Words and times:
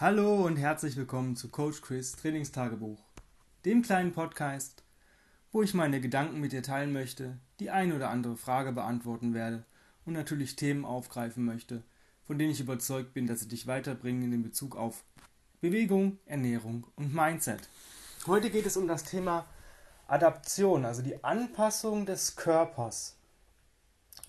Hallo 0.00 0.44
und 0.44 0.56
herzlich 0.56 0.96
willkommen 0.96 1.36
zu 1.36 1.50
Coach 1.50 1.80
Chris 1.80 2.16
Trainingstagebuch, 2.16 2.98
dem 3.64 3.82
kleinen 3.82 4.10
Podcast, 4.10 4.82
wo 5.52 5.62
ich 5.62 5.72
meine 5.72 6.00
Gedanken 6.00 6.40
mit 6.40 6.50
dir 6.50 6.64
teilen 6.64 6.92
möchte, 6.92 7.38
die 7.60 7.70
ein 7.70 7.92
oder 7.92 8.10
andere 8.10 8.36
Frage 8.36 8.72
beantworten 8.72 9.34
werde 9.34 9.64
und 10.04 10.14
natürlich 10.14 10.56
Themen 10.56 10.84
aufgreifen 10.84 11.44
möchte, 11.44 11.84
von 12.24 12.40
denen 12.40 12.50
ich 12.50 12.58
überzeugt 12.58 13.14
bin, 13.14 13.28
dass 13.28 13.38
sie 13.38 13.46
dich 13.46 13.68
weiterbringen 13.68 14.32
in 14.32 14.42
Bezug 14.42 14.74
auf 14.74 15.04
Bewegung, 15.60 16.18
Ernährung 16.26 16.88
und 16.96 17.14
Mindset. 17.14 17.68
Heute 18.26 18.50
geht 18.50 18.66
es 18.66 18.76
um 18.76 18.88
das 18.88 19.04
Thema 19.04 19.46
Adaption, 20.08 20.84
also 20.86 21.02
die 21.02 21.22
Anpassung 21.22 22.04
des 22.04 22.34
Körpers. 22.34 23.16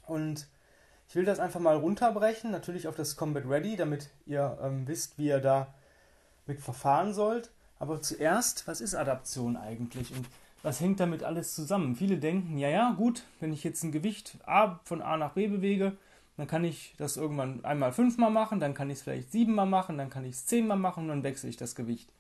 Und 0.06 0.48
ich 1.16 1.18
will 1.18 1.24
das 1.26 1.40
einfach 1.40 1.62
mal 1.62 1.78
runterbrechen, 1.78 2.52
natürlich 2.52 2.90
auf 2.90 2.98
das 2.98 3.16
Combat 3.16 3.48
Ready, 3.48 3.78
damit 3.78 4.10
ihr 4.26 4.60
ähm, 4.62 4.86
wisst, 4.86 5.18
wie 5.18 5.28
ihr 5.28 5.40
da 5.40 5.74
mit 6.46 6.60
verfahren 6.60 7.14
sollt. 7.14 7.52
Aber 7.80 8.02
zuerst, 8.02 8.68
was 8.68 8.82
ist 8.82 8.96
Adaption 8.96 9.56
eigentlich 9.56 10.12
und 10.12 10.26
was 10.62 10.82
hängt 10.82 11.00
damit 11.00 11.23
alles 11.23 11.56
zusammen? 11.56 11.96
Viele 11.96 12.18
denken, 12.18 12.58
ja, 12.58 12.68
ja, 12.68 12.94
gut, 12.98 13.23
wenn 13.40 13.54
ich 13.54 13.64
jetzt 13.64 13.82
ein 13.84 13.94
Gewicht 13.94 14.40
A 14.46 14.82
von 14.84 15.02
A 15.02 15.16
nach 15.16 15.32
B 15.32 15.48
bewege, 15.48 15.96
dann 16.36 16.48
kann 16.48 16.66
ich 16.66 16.96
das 16.98 17.16
irgendwann 17.16 17.64
einmal 17.64 17.94
fünfmal 17.94 18.30
machen, 18.30 18.59
dann 18.59 18.73
kann 18.73 18.90
ich 18.90 18.98
es 18.98 19.04
vielleicht 19.04 19.32
siebenmal 19.32 19.68
machen, 19.68 19.98
dann 19.98 20.09
kann 20.09 20.26
ich 20.26 20.36
es 20.36 20.45
zehnmal 20.45 20.76
machen 20.76 21.04
und 21.04 21.08
dann 21.08 21.23
wechsle 21.23 21.48
ich 21.48 21.56
das 21.56 21.76
Gewicht. 21.76 22.12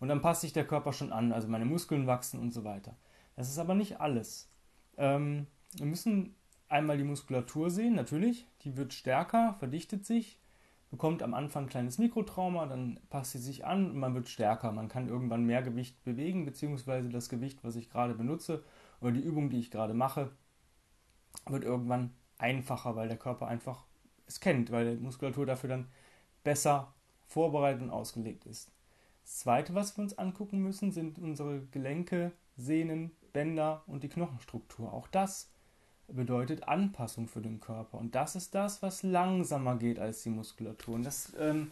Und 0.00 0.08
dann 0.08 0.20
passt 0.20 0.40
sich 0.40 0.52
der 0.52 0.66
Körper 0.66 0.92
schon 0.92 1.12
an, 1.12 1.32
also 1.32 1.46
meine 1.46 1.64
Muskeln 1.64 2.08
wachsen 2.08 2.40
und 2.40 2.52
so 2.52 2.64
weiter. 2.64 2.96
Das 3.36 3.48
ist 3.48 3.60
aber 3.60 3.76
nicht 3.76 4.00
alles. 4.00 4.48
Ähm, 4.96 5.46
wir 5.76 5.86
müssen 5.86 6.34
einmal 6.72 6.96
die 6.98 7.04
Muskulatur 7.04 7.70
sehen, 7.70 7.94
natürlich, 7.94 8.46
die 8.62 8.76
wird 8.76 8.92
stärker, 8.92 9.54
verdichtet 9.58 10.04
sich, 10.06 10.40
bekommt 10.90 11.22
am 11.22 11.34
Anfang 11.34 11.64
ein 11.64 11.68
kleines 11.68 11.98
Mikrotrauma, 11.98 12.66
dann 12.66 13.00
passt 13.10 13.32
sie 13.32 13.38
sich 13.38 13.64
an 13.64 13.90
und 13.90 13.96
man 13.96 14.14
wird 14.14 14.28
stärker. 14.28 14.72
Man 14.72 14.88
kann 14.88 15.08
irgendwann 15.08 15.44
mehr 15.44 15.62
Gewicht 15.62 16.02
bewegen, 16.04 16.44
beziehungsweise 16.44 17.08
das 17.08 17.28
Gewicht, 17.28 17.62
was 17.62 17.76
ich 17.76 17.90
gerade 17.90 18.14
benutze 18.14 18.64
oder 19.00 19.12
die 19.12 19.20
Übung, 19.22 19.50
die 19.50 19.58
ich 19.58 19.70
gerade 19.70 19.94
mache, 19.94 20.32
wird 21.46 21.64
irgendwann 21.64 22.12
einfacher, 22.38 22.96
weil 22.96 23.08
der 23.08 23.16
Körper 23.16 23.46
einfach 23.46 23.84
es 24.26 24.40
kennt, 24.40 24.70
weil 24.70 24.96
die 24.96 25.02
Muskulatur 25.02 25.46
dafür 25.46 25.70
dann 25.70 25.88
besser 26.44 26.94
vorbereitet 27.26 27.82
und 27.82 27.90
ausgelegt 27.90 28.46
ist. 28.46 28.70
Das 29.22 29.38
Zweite, 29.38 29.74
was 29.74 29.96
wir 29.96 30.02
uns 30.02 30.18
angucken 30.18 30.62
müssen, 30.62 30.92
sind 30.92 31.18
unsere 31.18 31.62
Gelenke, 31.66 32.32
Sehnen, 32.56 33.12
Bänder 33.32 33.82
und 33.86 34.02
die 34.02 34.08
Knochenstruktur. 34.08 34.92
Auch 34.92 35.08
das 35.08 35.50
bedeutet 36.08 36.68
Anpassung 36.68 37.28
für 37.28 37.40
den 37.40 37.60
Körper. 37.60 37.98
Und 37.98 38.14
das 38.14 38.36
ist 38.36 38.54
das, 38.54 38.82
was 38.82 39.02
langsamer 39.02 39.76
geht 39.76 39.98
als 39.98 40.22
die 40.22 40.30
Muskulatur. 40.30 40.94
Und 40.94 41.06
das 41.06 41.32
ähm, 41.38 41.70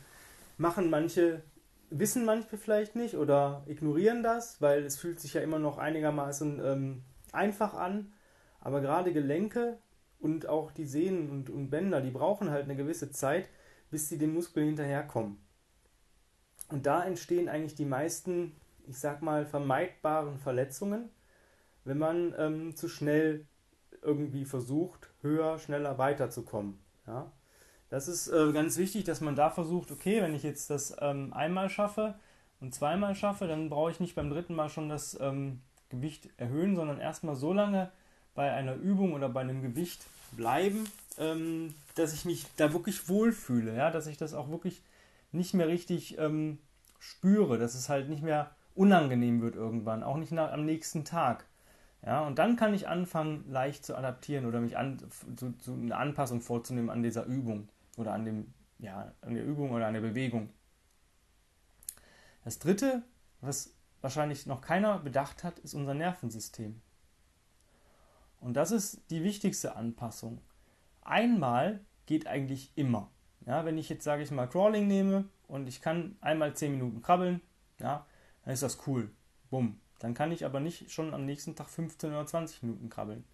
machen 0.58 0.90
manche, 0.90 1.42
wissen 1.90 2.24
manche 2.24 2.56
vielleicht 2.56 2.96
nicht 2.96 3.16
oder 3.16 3.62
ignorieren 3.66 4.22
das, 4.22 4.60
weil 4.60 4.84
es 4.84 4.96
fühlt 4.96 5.20
sich 5.20 5.34
ja 5.34 5.40
immer 5.40 5.58
noch 5.58 5.78
einigermaßen 5.78 6.60
ähm, 6.64 7.02
einfach 7.32 7.74
an. 7.74 8.12
Aber 8.60 8.80
gerade 8.80 9.12
Gelenke 9.12 9.78
und 10.18 10.48
auch 10.48 10.70
die 10.70 10.86
Sehnen 10.86 11.30
und, 11.30 11.50
und 11.50 11.70
Bänder, 11.70 12.00
die 12.00 12.10
brauchen 12.10 12.50
halt 12.50 12.64
eine 12.64 12.76
gewisse 12.76 13.10
Zeit, 13.10 13.48
bis 13.90 14.08
sie 14.08 14.18
den 14.18 14.34
Muskeln 14.34 14.66
hinterherkommen. 14.66 15.38
Und 16.68 16.86
da 16.86 17.04
entstehen 17.04 17.48
eigentlich 17.48 17.74
die 17.74 17.84
meisten, 17.84 18.54
ich 18.86 18.98
sag 18.98 19.22
mal, 19.22 19.44
vermeidbaren 19.44 20.38
Verletzungen, 20.38 21.10
wenn 21.84 21.98
man 21.98 22.34
ähm, 22.38 22.76
zu 22.76 22.88
schnell 22.88 23.46
irgendwie 24.02 24.44
versucht, 24.44 25.10
höher, 25.22 25.58
schneller 25.58 25.98
weiterzukommen. 25.98 26.78
Ja? 27.06 27.30
Das 27.88 28.08
ist 28.08 28.28
äh, 28.28 28.52
ganz 28.52 28.76
wichtig, 28.78 29.04
dass 29.04 29.20
man 29.20 29.34
da 29.36 29.50
versucht, 29.50 29.90
okay, 29.90 30.22
wenn 30.22 30.34
ich 30.34 30.42
jetzt 30.42 30.70
das 30.70 30.96
ähm, 31.00 31.32
einmal 31.32 31.68
schaffe 31.68 32.14
und 32.60 32.74
zweimal 32.74 33.14
schaffe, 33.14 33.46
dann 33.46 33.68
brauche 33.68 33.90
ich 33.90 34.00
nicht 34.00 34.14
beim 34.14 34.30
dritten 34.30 34.54
Mal 34.54 34.68
schon 34.68 34.88
das 34.88 35.18
ähm, 35.20 35.60
Gewicht 35.88 36.28
erhöhen, 36.36 36.76
sondern 36.76 37.00
erstmal 37.00 37.34
so 37.34 37.52
lange 37.52 37.90
bei 38.34 38.52
einer 38.52 38.74
Übung 38.74 39.12
oder 39.12 39.28
bei 39.28 39.40
einem 39.40 39.62
Gewicht 39.62 40.06
bleiben, 40.32 40.86
ähm, 41.18 41.74
dass 41.96 42.12
ich 42.14 42.24
mich 42.24 42.46
da 42.56 42.72
wirklich 42.72 43.08
wohlfühle, 43.08 43.74
ja, 43.76 43.90
dass 43.90 44.06
ich 44.06 44.16
das 44.16 44.34
auch 44.34 44.50
wirklich 44.50 44.82
nicht 45.32 45.54
mehr 45.54 45.68
richtig 45.68 46.16
ähm, 46.18 46.58
spüre, 47.00 47.58
dass 47.58 47.74
es 47.74 47.88
halt 47.88 48.08
nicht 48.08 48.22
mehr 48.22 48.50
unangenehm 48.74 49.42
wird 49.42 49.56
irgendwann, 49.56 50.02
auch 50.02 50.16
nicht 50.16 50.32
nach, 50.32 50.52
am 50.52 50.64
nächsten 50.64 51.04
Tag. 51.04 51.44
Ja, 52.04 52.26
und 52.26 52.38
dann 52.38 52.56
kann 52.56 52.72
ich 52.72 52.88
anfangen, 52.88 53.44
leicht 53.50 53.84
zu 53.84 53.96
adaptieren 53.96 54.46
oder 54.46 54.60
mich 54.60 54.78
an, 54.78 54.98
zu, 55.36 55.52
zu 55.58 55.74
eine 55.74 55.96
Anpassung 55.96 56.40
vorzunehmen 56.40 56.88
an 56.88 57.02
dieser 57.02 57.24
Übung 57.26 57.68
oder 57.98 58.12
an 58.12 58.24
dem, 58.24 58.54
ja, 58.78 59.12
an 59.20 59.34
der 59.34 59.44
Übung 59.44 59.72
oder 59.72 59.86
an 59.86 59.94
der 59.94 60.00
Bewegung. 60.00 60.50
Das 62.44 62.58
dritte, 62.58 63.02
was 63.42 63.74
wahrscheinlich 64.00 64.46
noch 64.46 64.62
keiner 64.62 64.98
bedacht 64.98 65.44
hat, 65.44 65.58
ist 65.58 65.74
unser 65.74 65.92
Nervensystem. 65.92 66.80
Und 68.40 68.54
das 68.54 68.70
ist 68.70 69.02
die 69.10 69.22
wichtigste 69.22 69.76
Anpassung. 69.76 70.40
Einmal 71.02 71.80
geht 72.06 72.26
eigentlich 72.26 72.72
immer. 72.76 73.10
Ja, 73.46 73.64
wenn 73.66 73.76
ich 73.76 73.90
jetzt, 73.90 74.04
sage 74.04 74.22
ich 74.22 74.30
mal, 74.30 74.48
Crawling 74.48 74.86
nehme 74.86 75.28
und 75.48 75.68
ich 75.68 75.82
kann 75.82 76.16
einmal 76.22 76.54
10 76.54 76.72
Minuten 76.72 77.02
krabbeln, 77.02 77.42
ja, 77.78 78.06
dann 78.44 78.54
ist 78.54 78.62
das 78.62 78.86
cool. 78.86 79.10
Bumm, 79.50 79.80
dann 80.00 80.14
kann 80.14 80.32
ich 80.32 80.44
aber 80.44 80.58
nicht 80.60 80.90
schon 80.90 81.14
am 81.14 81.24
nächsten 81.24 81.54
Tag 81.54 81.68
15 81.68 82.10
oder 82.10 82.26
20 82.26 82.64
Minuten 82.64 82.88
krabbeln. 82.88 83.24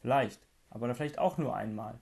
Vielleicht, 0.00 0.46
aber 0.70 0.94
vielleicht 0.94 1.18
auch 1.18 1.38
nur 1.38 1.56
einmal. 1.56 1.98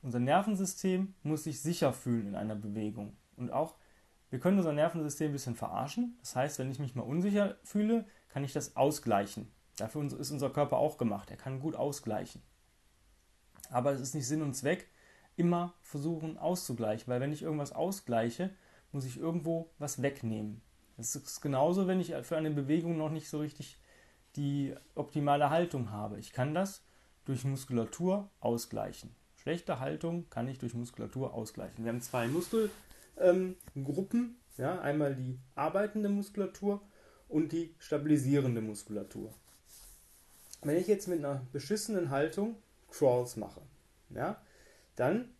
Unser 0.00 0.18
Nervensystem 0.18 1.14
muss 1.22 1.44
sich 1.44 1.60
sicher 1.60 1.92
fühlen 1.92 2.26
in 2.26 2.34
einer 2.34 2.56
Bewegung. 2.56 3.16
Und 3.36 3.52
auch, 3.52 3.76
wir 4.30 4.40
können 4.40 4.58
unser 4.58 4.72
Nervensystem 4.72 5.30
ein 5.30 5.32
bisschen 5.32 5.54
verarschen. 5.54 6.16
Das 6.20 6.34
heißt, 6.34 6.58
wenn 6.58 6.70
ich 6.70 6.78
mich 6.78 6.94
mal 6.94 7.02
unsicher 7.02 7.56
fühle, 7.62 8.06
kann 8.30 8.44
ich 8.44 8.54
das 8.54 8.76
ausgleichen. 8.76 9.52
Dafür 9.76 10.04
ist 10.18 10.30
unser 10.30 10.50
Körper 10.50 10.78
auch 10.78 10.96
gemacht. 10.96 11.30
Er 11.30 11.36
kann 11.36 11.60
gut 11.60 11.76
ausgleichen. 11.76 12.42
Aber 13.70 13.92
es 13.92 14.00
ist 14.00 14.14
nicht 14.14 14.26
Sinn 14.26 14.42
und 14.42 14.54
Zweck, 14.54 14.88
immer 15.36 15.74
versuchen 15.82 16.38
auszugleichen, 16.38 17.08
weil 17.08 17.20
wenn 17.20 17.32
ich 17.32 17.42
irgendwas 17.42 17.72
ausgleiche, 17.72 18.50
muss 18.90 19.04
ich 19.04 19.18
irgendwo 19.18 19.70
was 19.78 20.02
wegnehmen. 20.02 20.62
Es 20.98 21.16
ist 21.16 21.40
genauso, 21.40 21.86
wenn 21.86 22.00
ich 22.00 22.14
für 22.22 22.36
eine 22.36 22.50
Bewegung 22.50 22.96
noch 22.96 23.10
nicht 23.10 23.28
so 23.28 23.40
richtig 23.40 23.78
die 24.36 24.74
optimale 24.94 25.50
Haltung 25.50 25.90
habe. 25.90 26.18
Ich 26.18 26.32
kann 26.32 26.54
das 26.54 26.82
durch 27.24 27.44
Muskulatur 27.44 28.30
ausgleichen. 28.40 29.14
Schlechte 29.36 29.80
Haltung 29.80 30.28
kann 30.30 30.48
ich 30.48 30.58
durch 30.58 30.74
Muskulatur 30.74 31.34
ausgleichen. 31.34 31.84
Wir 31.84 31.92
haben 31.92 32.00
zwei 32.00 32.28
Muskelgruppen, 32.28 34.20
ähm, 34.20 34.36
ja, 34.56 34.80
einmal 34.80 35.14
die 35.16 35.38
arbeitende 35.54 36.08
Muskulatur 36.08 36.80
und 37.28 37.52
die 37.52 37.74
stabilisierende 37.78 38.60
Muskulatur. 38.60 39.34
Wenn 40.62 40.76
ich 40.76 40.86
jetzt 40.86 41.08
mit 41.08 41.18
einer 41.18 41.44
beschissenen 41.52 42.10
Haltung 42.10 42.56
Crawls 42.88 43.36
mache, 43.36 43.62
ja, 44.10 44.40
dann 44.94 45.30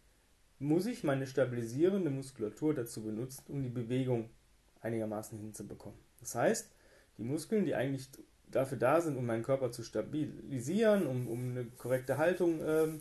muss 0.58 0.86
ich 0.86 1.04
meine 1.04 1.26
stabilisierende 1.26 2.10
Muskulatur 2.10 2.74
dazu 2.74 3.02
benutzen, 3.02 3.44
um 3.48 3.62
die 3.62 3.69
Bewegung 3.69 4.30
einigermaßen 4.82 5.38
hinzubekommen. 5.38 5.98
Das 6.20 6.34
heißt, 6.34 6.70
die 7.19 7.25
Muskeln, 7.25 7.65
die 7.65 7.75
eigentlich 7.75 8.09
dafür 8.50 8.78
da 8.78 9.00
sind, 9.00 9.16
um 9.16 9.26
meinen 9.26 9.43
Körper 9.43 9.70
zu 9.70 9.82
stabilisieren, 9.82 11.06
um, 11.06 11.28
um 11.28 11.50
eine 11.50 11.65
korrekte 11.65 12.19
Haltung 12.19 12.60
ähm, 12.65 13.00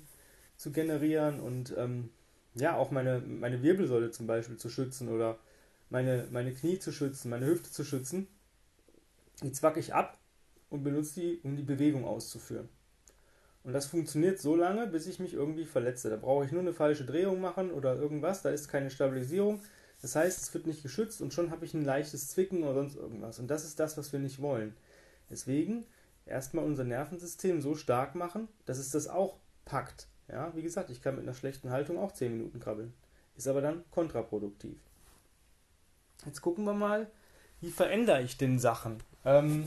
zu 0.57 0.71
generieren 0.71 1.39
und 1.39 1.75
ähm, 1.77 2.09
ja, 2.55 2.75
auch 2.75 2.91
meine, 2.91 3.19
meine 3.19 3.61
Wirbelsäule 3.63 4.11
zum 4.11 4.27
Beispiel 4.27 4.57
zu 4.57 4.69
schützen 4.69 5.09
oder 5.09 5.37
meine, 5.89 6.27
meine 6.31 6.53
Knie 6.53 6.79
zu 6.79 6.91
schützen, 6.91 7.29
meine 7.29 7.45
Hüfte 7.45 7.71
zu 7.71 7.83
schützen, 7.83 8.27
die 9.41 9.51
zwacke 9.51 9.79
ich 9.79 9.93
ab 9.93 10.17
und 10.69 10.83
benutze 10.83 11.19
die, 11.19 11.39
um 11.43 11.55
die 11.55 11.63
Bewegung 11.63 12.05
auszuführen. 12.05 12.69
Und 13.63 13.73
das 13.73 13.85
funktioniert 13.85 14.39
so 14.39 14.55
lange, 14.55 14.87
bis 14.87 15.05
ich 15.05 15.19
mich 15.19 15.33
irgendwie 15.33 15.65
verletze. 15.65 16.09
Da 16.09 16.15
brauche 16.15 16.45
ich 16.45 16.51
nur 16.51 16.61
eine 16.61 16.73
falsche 16.73 17.05
Drehung 17.05 17.41
machen 17.41 17.71
oder 17.71 17.95
irgendwas, 17.95 18.41
da 18.41 18.49
ist 18.49 18.67
keine 18.67 18.89
Stabilisierung. 18.89 19.61
Das 20.01 20.15
heißt, 20.15 20.41
es 20.41 20.53
wird 20.53 20.65
nicht 20.65 20.81
geschützt 20.81 21.21
und 21.21 21.33
schon 21.33 21.51
habe 21.51 21.65
ich 21.65 21.73
ein 21.73 21.85
leichtes 21.85 22.29
Zwicken 22.29 22.63
oder 22.63 22.73
sonst 22.73 22.95
irgendwas. 22.95 23.39
Und 23.39 23.47
das 23.47 23.63
ist 23.63 23.79
das, 23.79 23.97
was 23.97 24.11
wir 24.11 24.19
nicht 24.19 24.41
wollen. 24.41 24.75
Deswegen 25.29 25.85
erstmal 26.25 26.65
unser 26.65 26.83
Nervensystem 26.83 27.61
so 27.61 27.75
stark 27.75 28.15
machen, 28.15 28.47
dass 28.65 28.79
es 28.79 28.91
das 28.91 29.07
auch 29.07 29.37
packt. 29.65 30.07
Ja, 30.27 30.55
wie 30.55 30.61
gesagt, 30.61 30.89
ich 30.89 31.01
kann 31.01 31.15
mit 31.15 31.23
einer 31.23 31.33
schlechten 31.33 31.69
Haltung 31.69 31.97
auch 31.97 32.13
10 32.13 32.31
Minuten 32.31 32.59
krabbeln. 32.59 32.93
Ist 33.35 33.47
aber 33.47 33.61
dann 33.61 33.83
kontraproduktiv. 33.91 34.77
Jetzt 36.25 36.41
gucken 36.41 36.63
wir 36.65 36.73
mal, 36.73 37.09
wie 37.59 37.71
verändere 37.71 38.21
ich 38.21 38.37
denn 38.37 38.59
Sachen? 38.59 39.03
Ähm, 39.25 39.65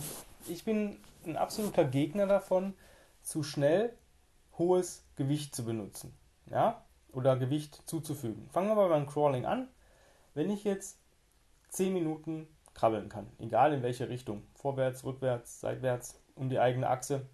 ich 0.48 0.64
bin 0.64 0.98
ein 1.26 1.36
absoluter 1.36 1.84
Gegner 1.84 2.26
davon, 2.26 2.74
zu 3.22 3.42
schnell 3.42 3.92
hohes 4.58 5.04
Gewicht 5.16 5.54
zu 5.54 5.64
benutzen. 5.64 6.12
Ja? 6.50 6.84
Oder 7.12 7.36
Gewicht 7.36 7.82
zuzufügen. 7.86 8.48
Fangen 8.52 8.68
wir 8.68 8.74
mal 8.74 8.88
beim 8.88 9.06
Crawling 9.06 9.46
an. 9.46 9.68
Wenn 10.34 10.50
ich 10.50 10.64
jetzt 10.64 10.98
10 11.70 11.92
Minuten 11.92 12.48
krabbeln 12.74 13.08
kann, 13.08 13.30
egal 13.38 13.72
in 13.72 13.82
welche 13.82 14.08
Richtung, 14.08 14.42
vorwärts, 14.54 15.04
rückwärts, 15.04 15.60
seitwärts, 15.60 16.20
um 16.34 16.48
die 16.48 16.58
eigene 16.58 16.88
Achse, 16.88 17.26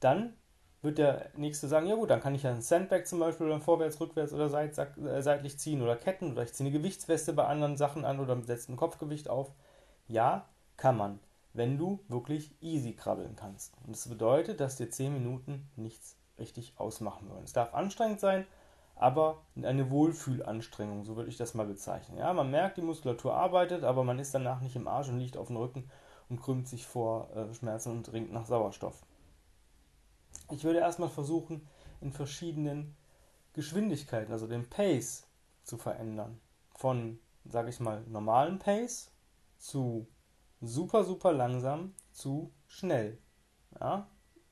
dann 0.00 0.34
wird 0.80 0.98
der 0.98 1.30
Nächste 1.36 1.68
sagen, 1.68 1.86
ja 1.86 1.94
gut, 1.94 2.10
dann 2.10 2.20
kann 2.20 2.34
ich 2.34 2.42
ja 2.42 2.50
ein 2.50 2.62
Sandbag 2.62 3.04
zum 3.04 3.20
Beispiel 3.20 3.46
oder 3.46 3.60
vorwärts, 3.60 4.00
rückwärts 4.00 4.32
oder 4.32 4.48
seit, 4.48 4.76
äh, 4.78 5.22
seitlich 5.22 5.58
ziehen 5.58 5.80
oder 5.80 5.96
Ketten 5.96 6.32
oder 6.32 6.42
ich 6.42 6.52
ziehe 6.52 6.68
eine 6.68 6.76
Gewichtsweste 6.76 7.32
bei 7.32 7.44
anderen 7.44 7.76
Sachen 7.76 8.04
an 8.04 8.18
oder 8.18 8.40
setze 8.42 8.72
ein 8.72 8.76
Kopfgewicht 8.76 9.28
auf. 9.28 9.52
Ja, 10.08 10.48
kann 10.76 10.96
man, 10.96 11.20
wenn 11.52 11.78
du 11.78 12.00
wirklich 12.08 12.50
easy 12.60 12.94
krabbeln 12.94 13.36
kannst. 13.36 13.74
Und 13.86 13.94
das 13.94 14.08
bedeutet, 14.08 14.60
dass 14.60 14.76
dir 14.76 14.90
10 14.90 15.12
Minuten 15.12 15.70
nichts 15.76 16.16
richtig 16.38 16.74
ausmachen 16.76 17.28
würden. 17.28 17.44
Es 17.44 17.52
darf 17.52 17.74
anstrengend 17.74 18.18
sein, 18.18 18.46
aber 18.94 19.42
eine 19.56 19.90
Wohlfühlanstrengung, 19.90 21.04
so 21.04 21.16
würde 21.16 21.28
ich 21.28 21.36
das 21.36 21.54
mal 21.54 21.66
bezeichnen. 21.66 22.18
Ja, 22.18 22.32
man 22.32 22.50
merkt, 22.50 22.76
die 22.76 22.82
Muskulatur 22.82 23.34
arbeitet, 23.34 23.84
aber 23.84 24.04
man 24.04 24.18
ist 24.18 24.34
danach 24.34 24.60
nicht 24.60 24.76
im 24.76 24.88
Arsch 24.88 25.08
und 25.08 25.18
liegt 25.18 25.36
auf 25.36 25.48
dem 25.48 25.56
Rücken 25.56 25.90
und 26.28 26.40
krümmt 26.40 26.68
sich 26.68 26.86
vor 26.86 27.34
äh, 27.34 27.52
Schmerzen 27.54 27.90
und 27.92 28.12
ringt 28.12 28.32
nach 28.32 28.46
Sauerstoff. 28.46 29.04
Ich 30.50 30.64
würde 30.64 30.78
erstmal 30.78 31.08
versuchen, 31.08 31.66
in 32.00 32.12
verschiedenen 32.12 32.96
Geschwindigkeiten, 33.54 34.32
also 34.32 34.46
den 34.46 34.68
Pace 34.68 35.26
zu 35.62 35.76
verändern. 35.76 36.40
Von, 36.74 37.18
sage 37.44 37.70
ich 37.70 37.80
mal, 37.80 38.02
normalen 38.06 38.58
Pace 38.58 39.10
zu 39.58 40.06
super, 40.60 41.04
super 41.04 41.32
langsam 41.32 41.94
zu 42.12 42.52
schnell. 42.66 43.18
Ja, 43.80 44.08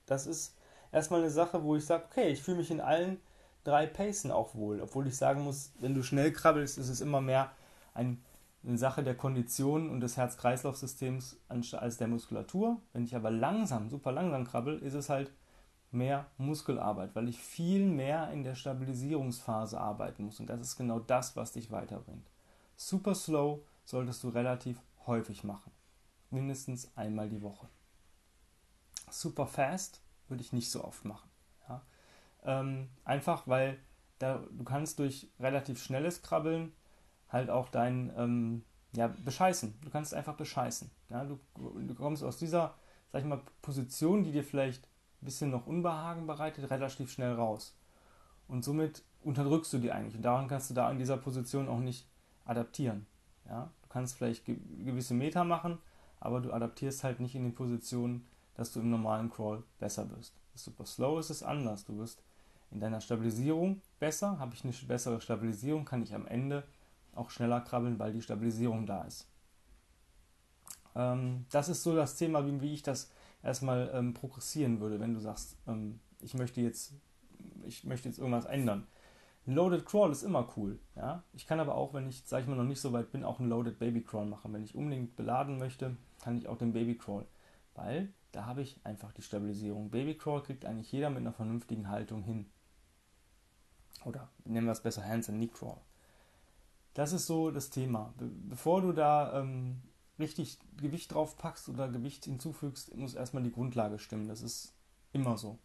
das 0.06 0.26
ist 0.26 0.56
erstmal 0.92 1.20
eine 1.20 1.30
Sache, 1.30 1.62
wo 1.62 1.76
ich 1.76 1.84
sage, 1.84 2.04
okay, 2.10 2.28
ich 2.28 2.42
fühle 2.42 2.58
mich 2.58 2.70
in 2.70 2.80
allen 2.80 3.20
drei 3.64 3.86
Pacen 3.86 4.30
auch 4.30 4.54
wohl. 4.54 4.80
Obwohl 4.80 5.06
ich 5.06 5.16
sagen 5.16 5.42
muss, 5.42 5.72
wenn 5.80 5.94
du 5.94 6.02
schnell 6.02 6.32
krabbelst, 6.32 6.78
ist 6.78 6.88
es 6.88 7.00
immer 7.00 7.20
mehr 7.20 7.50
ein, 7.94 8.22
eine 8.64 8.78
Sache 8.78 9.02
der 9.02 9.16
Kondition 9.16 9.90
und 9.90 10.00
des 10.00 10.16
Herz-Kreislauf-Systems 10.16 11.38
als 11.48 11.96
der 11.96 12.08
Muskulatur. 12.08 12.80
Wenn 12.92 13.04
ich 13.04 13.16
aber 13.16 13.30
langsam, 13.30 13.90
super 13.90 14.12
langsam 14.12 14.44
krabbel, 14.44 14.78
ist 14.78 14.94
es 14.94 15.08
halt 15.08 15.32
mehr 15.92 16.26
Muskelarbeit, 16.38 17.14
weil 17.14 17.28
ich 17.28 17.40
viel 17.40 17.86
mehr 17.86 18.30
in 18.30 18.44
der 18.44 18.54
Stabilisierungsphase 18.54 19.80
arbeiten 19.80 20.24
muss. 20.24 20.40
Und 20.40 20.48
das 20.48 20.60
ist 20.60 20.76
genau 20.76 21.00
das, 21.00 21.36
was 21.36 21.52
dich 21.52 21.70
weiterbringt. 21.70 22.30
Super 22.76 23.14
slow 23.14 23.60
solltest 23.84 24.22
du 24.22 24.28
relativ 24.28 24.80
häufig 25.06 25.44
machen. 25.44 25.72
Mindestens 26.30 26.96
einmal 26.96 27.28
die 27.28 27.42
Woche. 27.42 27.68
Super 29.10 29.46
fast 29.46 30.00
würde 30.28 30.42
ich 30.42 30.52
nicht 30.52 30.70
so 30.70 30.84
oft 30.84 31.04
machen. 31.04 31.29
Ähm, 32.44 32.88
einfach 33.04 33.46
weil 33.46 33.78
da, 34.18 34.44
du 34.50 34.64
kannst 34.64 34.98
durch 34.98 35.28
relativ 35.40 35.82
schnelles 35.82 36.22
Krabbeln 36.22 36.72
halt 37.28 37.50
auch 37.50 37.68
dein 37.68 38.12
ähm, 38.16 38.64
ja, 38.92 39.08
bescheißen. 39.08 39.78
Du 39.82 39.90
kannst 39.90 40.14
einfach 40.14 40.34
bescheißen. 40.34 40.90
Ja? 41.08 41.24
Du, 41.24 41.38
du 41.56 41.94
kommst 41.94 42.22
aus 42.22 42.36
dieser, 42.36 42.74
sag 43.12 43.22
ich 43.22 43.28
mal, 43.28 43.40
Position, 43.62 44.22
die 44.22 44.32
dir 44.32 44.44
vielleicht 44.44 44.84
ein 44.84 45.24
bisschen 45.24 45.50
noch 45.50 45.66
Unbehagen 45.66 46.26
bereitet, 46.26 46.70
relativ 46.70 47.12
schnell 47.12 47.34
raus. 47.34 47.76
Und 48.48 48.64
somit 48.64 49.02
unterdrückst 49.22 49.72
du 49.72 49.78
die 49.78 49.92
eigentlich. 49.92 50.16
Und 50.16 50.22
daran 50.22 50.48
kannst 50.48 50.70
du 50.70 50.74
da 50.74 50.90
in 50.90 50.98
dieser 50.98 51.16
Position 51.16 51.68
auch 51.68 51.78
nicht 51.78 52.06
adaptieren. 52.44 53.06
Ja? 53.46 53.70
Du 53.82 53.88
kannst 53.88 54.16
vielleicht 54.16 54.44
ge 54.44 54.58
gewisse 54.84 55.14
Meter 55.14 55.44
machen, 55.44 55.78
aber 56.18 56.40
du 56.40 56.52
adaptierst 56.52 57.04
halt 57.04 57.20
nicht 57.20 57.34
in 57.34 57.44
den 57.44 57.54
Positionen, 57.54 58.26
dass 58.54 58.72
du 58.72 58.80
im 58.80 58.90
normalen 58.90 59.30
Crawl 59.30 59.62
besser 59.78 60.04
bist. 60.04 60.34
Super 60.54 60.84
Slow 60.84 61.18
ist 61.20 61.30
es 61.30 61.42
anders. 61.42 61.84
Du 61.84 61.96
wirst 61.96 62.22
in 62.70 62.80
deiner 62.80 63.00
Stabilisierung 63.00 63.82
besser. 63.98 64.38
Habe 64.38 64.54
ich 64.54 64.64
eine 64.64 64.72
bessere 64.86 65.20
Stabilisierung, 65.20 65.84
kann 65.84 66.02
ich 66.02 66.14
am 66.14 66.26
Ende 66.26 66.64
auch 67.14 67.30
schneller 67.30 67.60
krabbeln, 67.60 67.98
weil 67.98 68.12
die 68.12 68.22
Stabilisierung 68.22 68.86
da 68.86 69.02
ist. 69.02 69.26
Ähm, 70.94 71.46
das 71.50 71.68
ist 71.68 71.82
so 71.82 71.94
das 71.94 72.16
Thema, 72.16 72.46
wie, 72.46 72.60
wie 72.60 72.74
ich 72.74 72.82
das 72.82 73.10
erstmal 73.42 73.90
ähm, 73.94 74.14
progressieren 74.14 74.80
würde, 74.80 75.00
wenn 75.00 75.14
du 75.14 75.20
sagst, 75.20 75.56
ähm, 75.66 76.00
ich 76.20 76.34
möchte 76.34 76.60
jetzt, 76.60 76.94
ich 77.64 77.84
möchte 77.84 78.08
jetzt 78.08 78.18
irgendwas 78.18 78.44
ändern. 78.44 78.86
Ein 79.46 79.54
Loaded 79.54 79.86
Crawl 79.86 80.12
ist 80.12 80.22
immer 80.22 80.48
cool, 80.56 80.78
ja. 80.96 81.24
Ich 81.32 81.46
kann 81.46 81.60
aber 81.60 81.74
auch, 81.74 81.94
wenn 81.94 82.08
ich, 82.08 82.22
sag 82.26 82.42
ich 82.42 82.46
mal, 82.48 82.56
noch 82.56 82.64
nicht 82.64 82.80
so 82.80 82.92
weit 82.92 83.10
bin, 83.10 83.24
auch 83.24 83.40
einen 83.40 83.48
Loaded 83.48 83.78
Baby 83.78 84.02
Crawl 84.02 84.26
machen. 84.26 84.52
Wenn 84.52 84.62
ich 84.62 84.74
unbedingt 84.74 85.16
beladen 85.16 85.58
möchte, 85.58 85.96
kann 86.22 86.36
ich 86.36 86.46
auch 86.46 86.58
den 86.58 86.72
Baby 86.72 86.96
Crawl, 86.96 87.26
weil 87.74 88.12
da 88.32 88.44
habe 88.44 88.62
ich 88.62 88.78
einfach 88.84 89.12
die 89.12 89.22
Stabilisierung. 89.22 89.90
Baby 89.90 90.16
Crawl 90.16 90.42
kriegt 90.42 90.66
eigentlich 90.66 90.92
jeder 90.92 91.10
mit 91.10 91.20
einer 91.20 91.32
vernünftigen 91.32 91.88
Haltung 91.88 92.22
hin. 92.22 92.46
Oder 94.04 94.28
nennen 94.44 94.66
wir 94.66 94.72
es 94.72 94.82
besser 94.82 95.06
Hands 95.06 95.28
and 95.28 95.38
Knee 95.38 95.48
Crawl. 95.48 95.76
Das 96.94 97.12
ist 97.12 97.26
so 97.26 97.50
das 97.50 97.70
Thema. 97.70 98.12
Be 98.18 98.30
bevor 98.48 98.82
du 98.82 98.92
da 98.92 99.40
ähm, 99.40 99.80
richtig 100.18 100.58
Gewicht 100.76 101.14
drauf 101.14 101.36
packst 101.36 101.68
oder 101.68 101.88
Gewicht 101.88 102.24
hinzufügst, 102.24 102.96
muss 102.96 103.14
erstmal 103.14 103.42
die 103.42 103.52
Grundlage 103.52 103.98
stimmen. 103.98 104.28
Das 104.28 104.42
ist 104.42 104.72
immer 105.12 105.38
so. 105.38 105.58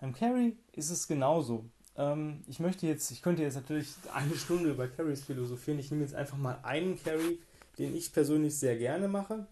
Beim 0.00 0.12
Carry 0.12 0.56
ist 0.72 0.90
es 0.90 1.06
genauso. 1.06 1.64
Ähm, 1.96 2.42
ich 2.46 2.60
möchte 2.60 2.86
jetzt, 2.86 3.10
ich 3.10 3.22
könnte 3.22 3.42
jetzt 3.42 3.54
natürlich 3.54 3.94
eine 4.12 4.34
Stunde 4.34 4.70
über 4.70 4.88
Carries 4.88 5.22
philosophieren. 5.22 5.78
Ich 5.78 5.90
nehme 5.90 6.02
jetzt 6.02 6.14
einfach 6.14 6.36
mal 6.36 6.58
einen 6.62 7.00
Carry, 7.02 7.38
den 7.78 7.94
ich 7.94 8.12
persönlich 8.12 8.58
sehr 8.58 8.76
gerne 8.76 9.08
mache 9.08 9.46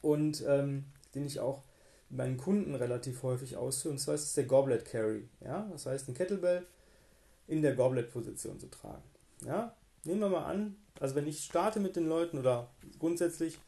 und 0.00 0.44
ähm, 0.46 0.84
den 1.14 1.24
ich 1.24 1.40
auch 1.40 1.62
meinen 2.10 2.36
Kunden 2.36 2.74
relativ 2.74 3.22
häufig 3.22 3.56
ausführe. 3.56 3.92
Und 3.92 3.98
zwar 3.98 4.14
ist 4.14 4.24
es 4.24 4.34
der 4.34 4.44
Goblet 4.44 4.84
Carry. 4.84 5.28
Ja? 5.40 5.68
Das 5.70 5.86
heißt, 5.86 6.08
ein 6.08 6.14
Kettlebell 6.14 6.66
in 7.48 7.62
der 7.62 7.74
Goblet-Position 7.74 8.60
zu 8.60 8.68
tragen. 8.70 9.02
Ja? 9.44 9.74
Nehmen 10.04 10.20
wir 10.20 10.28
mal 10.28 10.44
an, 10.44 10.76
also 11.00 11.14
wenn 11.16 11.26
ich 11.26 11.44
starte 11.44 11.80
mit 11.80 11.96
den 11.96 12.06
Leuten 12.06 12.38
oder 12.38 12.70
grundsätzlich 12.98 13.58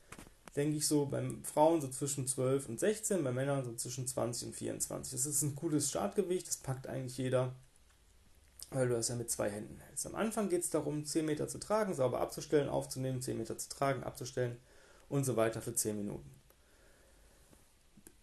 denke 0.56 0.76
ich 0.76 0.86
so 0.86 1.06
beim 1.06 1.44
Frauen 1.44 1.80
so 1.80 1.88
zwischen 1.88 2.26
12 2.26 2.68
und 2.68 2.80
16, 2.80 3.22
bei 3.22 3.32
Männern 3.32 3.64
so 3.64 3.72
zwischen 3.74 4.06
20 4.06 4.48
und 4.48 4.54
24. 4.54 5.12
Das 5.12 5.26
ist 5.26 5.42
ein 5.42 5.54
gutes 5.54 5.88
Startgewicht, 5.88 6.46
das 6.46 6.56
packt 6.56 6.86
eigentlich 6.86 7.18
jeder, 7.18 7.54
weil 8.70 8.88
du 8.88 8.94
das 8.94 9.08
ja 9.08 9.16
mit 9.16 9.30
zwei 9.30 9.48
Händen 9.48 9.78
hältst. 9.78 10.06
Am 10.06 10.14
Anfang 10.14 10.48
geht 10.48 10.62
es 10.62 10.70
darum, 10.70 11.04
10 11.04 11.24
Meter 11.24 11.48
zu 11.48 11.58
tragen, 11.58 11.94
sauber 11.94 12.20
abzustellen, 12.20 12.68
aufzunehmen, 12.68 13.22
10 13.22 13.38
Meter 13.38 13.58
zu 13.58 13.68
tragen, 13.68 14.02
abzustellen 14.02 14.56
und 15.08 15.24
so 15.24 15.36
weiter 15.36 15.62
für 15.62 15.74
10 15.74 15.96
Minuten. 15.96 16.30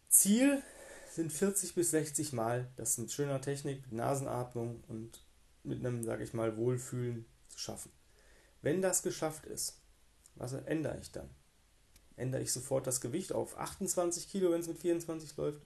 Ziel 0.09 0.61
sind 1.11 1.31
40 1.31 1.75
bis 1.75 1.91
60 1.91 2.33
Mal, 2.33 2.67
das 2.75 2.97
mit 2.97 3.11
schöner 3.11 3.41
Technik, 3.41 3.83
mit 3.83 3.93
Nasenatmung 3.93 4.83
und 4.87 5.21
mit 5.67 5.79
einem, 5.79 6.03
sage 6.03 6.23
ich 6.23 6.33
mal, 6.33 6.57
Wohlfühlen 6.57 7.25
zu 7.49 7.59
schaffen. 7.59 7.91
Wenn 8.61 8.81
das 8.81 9.03
geschafft 9.03 9.45
ist, 9.45 9.81
was 10.35 10.53
ändere 10.53 10.97
ich 10.99 11.11
dann? 11.11 11.29
Ändere 12.15 12.41
ich 12.41 12.51
sofort 12.51 12.87
das 12.87 13.01
Gewicht 13.01 13.31
auf 13.31 13.57
28 13.57 14.29
Kilo, 14.29 14.51
wenn 14.51 14.61
es 14.61 14.67
mit 14.67 14.79
24 14.79 15.37
läuft? 15.37 15.61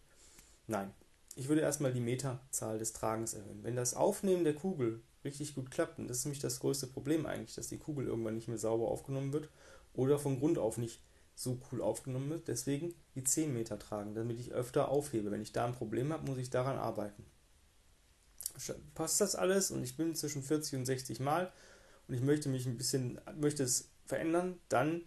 Nein. 0.67 0.93
Ich 1.35 1.47
würde 1.47 1.61
erstmal 1.61 1.93
die 1.93 2.01
Meterzahl 2.01 2.77
des 2.77 2.91
Tragens 2.91 3.33
erhöhen. 3.33 3.63
Wenn 3.63 3.77
das 3.77 3.93
Aufnehmen 3.93 4.43
der 4.43 4.55
Kugel 4.55 5.01
richtig 5.23 5.55
gut 5.55 5.71
klappt, 5.71 5.97
und 5.97 6.09
das 6.09 6.17
ist 6.17 6.25
nämlich 6.25 6.41
das 6.41 6.59
größte 6.59 6.87
Problem 6.87 7.25
eigentlich, 7.25 7.55
dass 7.55 7.69
die 7.69 7.77
Kugel 7.77 8.05
irgendwann 8.05 8.35
nicht 8.35 8.49
mehr 8.49 8.57
sauber 8.57 8.89
aufgenommen 8.89 9.31
wird 9.31 9.49
oder 9.93 10.19
von 10.19 10.39
Grund 10.39 10.57
auf 10.57 10.77
nicht 10.77 11.01
so 11.35 11.59
cool 11.71 11.81
aufgenommen 11.81 12.29
wird, 12.29 12.49
deswegen 12.49 12.93
die 13.15 13.23
10 13.23 13.53
Meter 13.53 13.79
tragen, 13.79 14.13
damit 14.13 14.39
ich 14.39 14.51
öfter 14.51 14.89
aufhebe. 14.89 15.31
Wenn 15.31 15.41
ich 15.41 15.53
da 15.53 15.65
ein 15.65 15.73
Problem 15.73 16.11
habe, 16.11 16.29
muss 16.29 16.37
ich 16.37 16.49
daran 16.49 16.77
arbeiten. 16.77 17.25
Passt 18.95 19.21
das 19.21 19.35
alles 19.35 19.71
und 19.71 19.83
ich 19.83 19.97
bin 19.97 20.15
zwischen 20.15 20.43
40 20.43 20.79
und 20.79 20.85
60 20.85 21.19
Mal 21.19 21.51
und 22.07 22.15
ich 22.15 22.21
möchte 22.21 22.49
mich 22.49 22.65
ein 22.65 22.77
bisschen, 22.77 23.19
möchte 23.35 23.63
es 23.63 23.89
verändern, 24.05 24.59
dann 24.69 25.03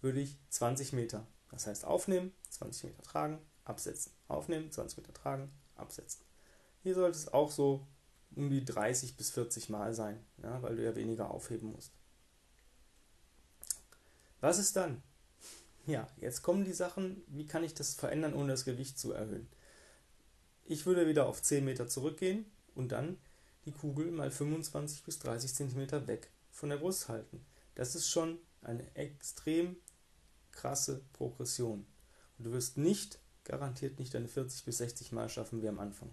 würde 0.00 0.20
ich 0.20 0.38
20 0.50 0.92
Meter, 0.92 1.26
das 1.50 1.66
heißt 1.66 1.84
aufnehmen, 1.84 2.32
20 2.50 2.84
Meter 2.84 3.02
tragen, 3.02 3.38
absetzen. 3.64 4.12
Aufnehmen, 4.28 4.70
20 4.70 4.98
Meter 4.98 5.12
tragen, 5.12 5.50
absetzen. 5.76 6.24
Hier 6.82 6.94
sollte 6.94 7.18
es 7.18 7.32
auch 7.32 7.50
so 7.50 7.86
um 8.36 8.50
die 8.50 8.64
30 8.64 9.16
bis 9.16 9.30
40 9.30 9.68
Mal 9.68 9.94
sein, 9.94 10.24
ja, 10.42 10.62
weil 10.62 10.76
du 10.76 10.84
ja 10.84 10.94
weniger 10.94 11.30
aufheben 11.30 11.72
musst. 11.72 11.92
Was 14.40 14.58
ist 14.58 14.76
dann? 14.76 15.02
Ja, 15.86 16.06
jetzt 16.20 16.42
kommen 16.42 16.64
die 16.64 16.72
Sachen, 16.72 17.22
wie 17.28 17.46
kann 17.46 17.64
ich 17.64 17.74
das 17.74 17.94
verändern, 17.94 18.34
ohne 18.34 18.52
das 18.52 18.64
Gewicht 18.64 18.98
zu 18.98 19.12
erhöhen? 19.12 19.48
Ich 20.64 20.86
würde 20.86 21.08
wieder 21.08 21.26
auf 21.26 21.42
10 21.42 21.64
Meter 21.64 21.88
zurückgehen 21.88 22.44
und 22.78 22.92
dann 22.92 23.18
die 23.66 23.72
Kugel 23.72 24.10
mal 24.10 24.30
25 24.30 25.02
bis 25.02 25.18
30 25.18 25.52
Zentimeter 25.52 26.06
weg 26.06 26.30
von 26.50 26.70
der 26.70 26.78
Brust 26.78 27.08
halten. 27.08 27.44
Das 27.74 27.94
ist 27.94 28.08
schon 28.08 28.38
eine 28.62 28.84
extrem 28.96 29.76
krasse 30.52 31.02
Progression. 31.12 31.84
Und 32.38 32.44
du 32.44 32.52
wirst 32.52 32.78
nicht, 32.78 33.18
garantiert 33.44 33.98
nicht 33.98 34.14
deine 34.14 34.28
40 34.28 34.64
bis 34.64 34.78
60 34.78 35.12
Mal 35.12 35.28
schaffen 35.28 35.60
wie 35.60 35.68
am 35.68 35.80
Anfang. 35.80 36.10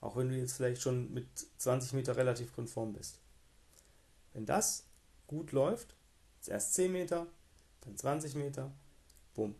Auch 0.00 0.16
wenn 0.16 0.28
du 0.28 0.36
jetzt 0.36 0.54
vielleicht 0.54 0.82
schon 0.82 1.12
mit 1.12 1.26
20 1.58 1.92
Meter 1.92 2.16
relativ 2.16 2.52
konform 2.52 2.92
bist. 2.92 3.20
Wenn 4.32 4.44
das 4.44 4.84
gut 5.26 5.52
läuft, 5.52 5.94
zuerst 6.40 6.74
10 6.74 6.92
Meter, 6.92 7.26
dann 7.82 7.96
20 7.96 8.34
Meter, 8.34 8.72
bumm. 9.34 9.54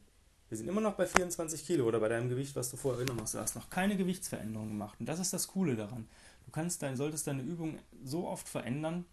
Wir 0.48 0.56
sind 0.56 0.68
immer 0.68 0.80
noch 0.80 0.94
bei 0.94 1.06
24 1.06 1.66
Kilo 1.66 1.86
oder 1.86 2.00
bei 2.00 2.08
deinem 2.08 2.30
Gewicht, 2.30 2.56
was 2.56 2.70
du 2.70 2.76
vorher 2.76 3.04
genommen 3.04 3.20
hast. 3.20 3.34
Du 3.34 3.38
hast 3.38 3.54
noch 3.54 3.68
keine 3.68 3.96
Gewichtsveränderung 3.96 4.68
gemacht. 4.68 4.98
Und 4.98 5.06
das 5.06 5.18
ist 5.18 5.32
das 5.32 5.46
Coole 5.46 5.76
daran. 5.76 6.08
Du 6.48 6.52
kannst 6.52 6.80
dein, 6.82 6.96
solltest 6.96 7.26
deine 7.26 7.42
Übung 7.42 7.78
so 8.02 8.26
oft 8.26 8.48
verändern, 8.48 9.04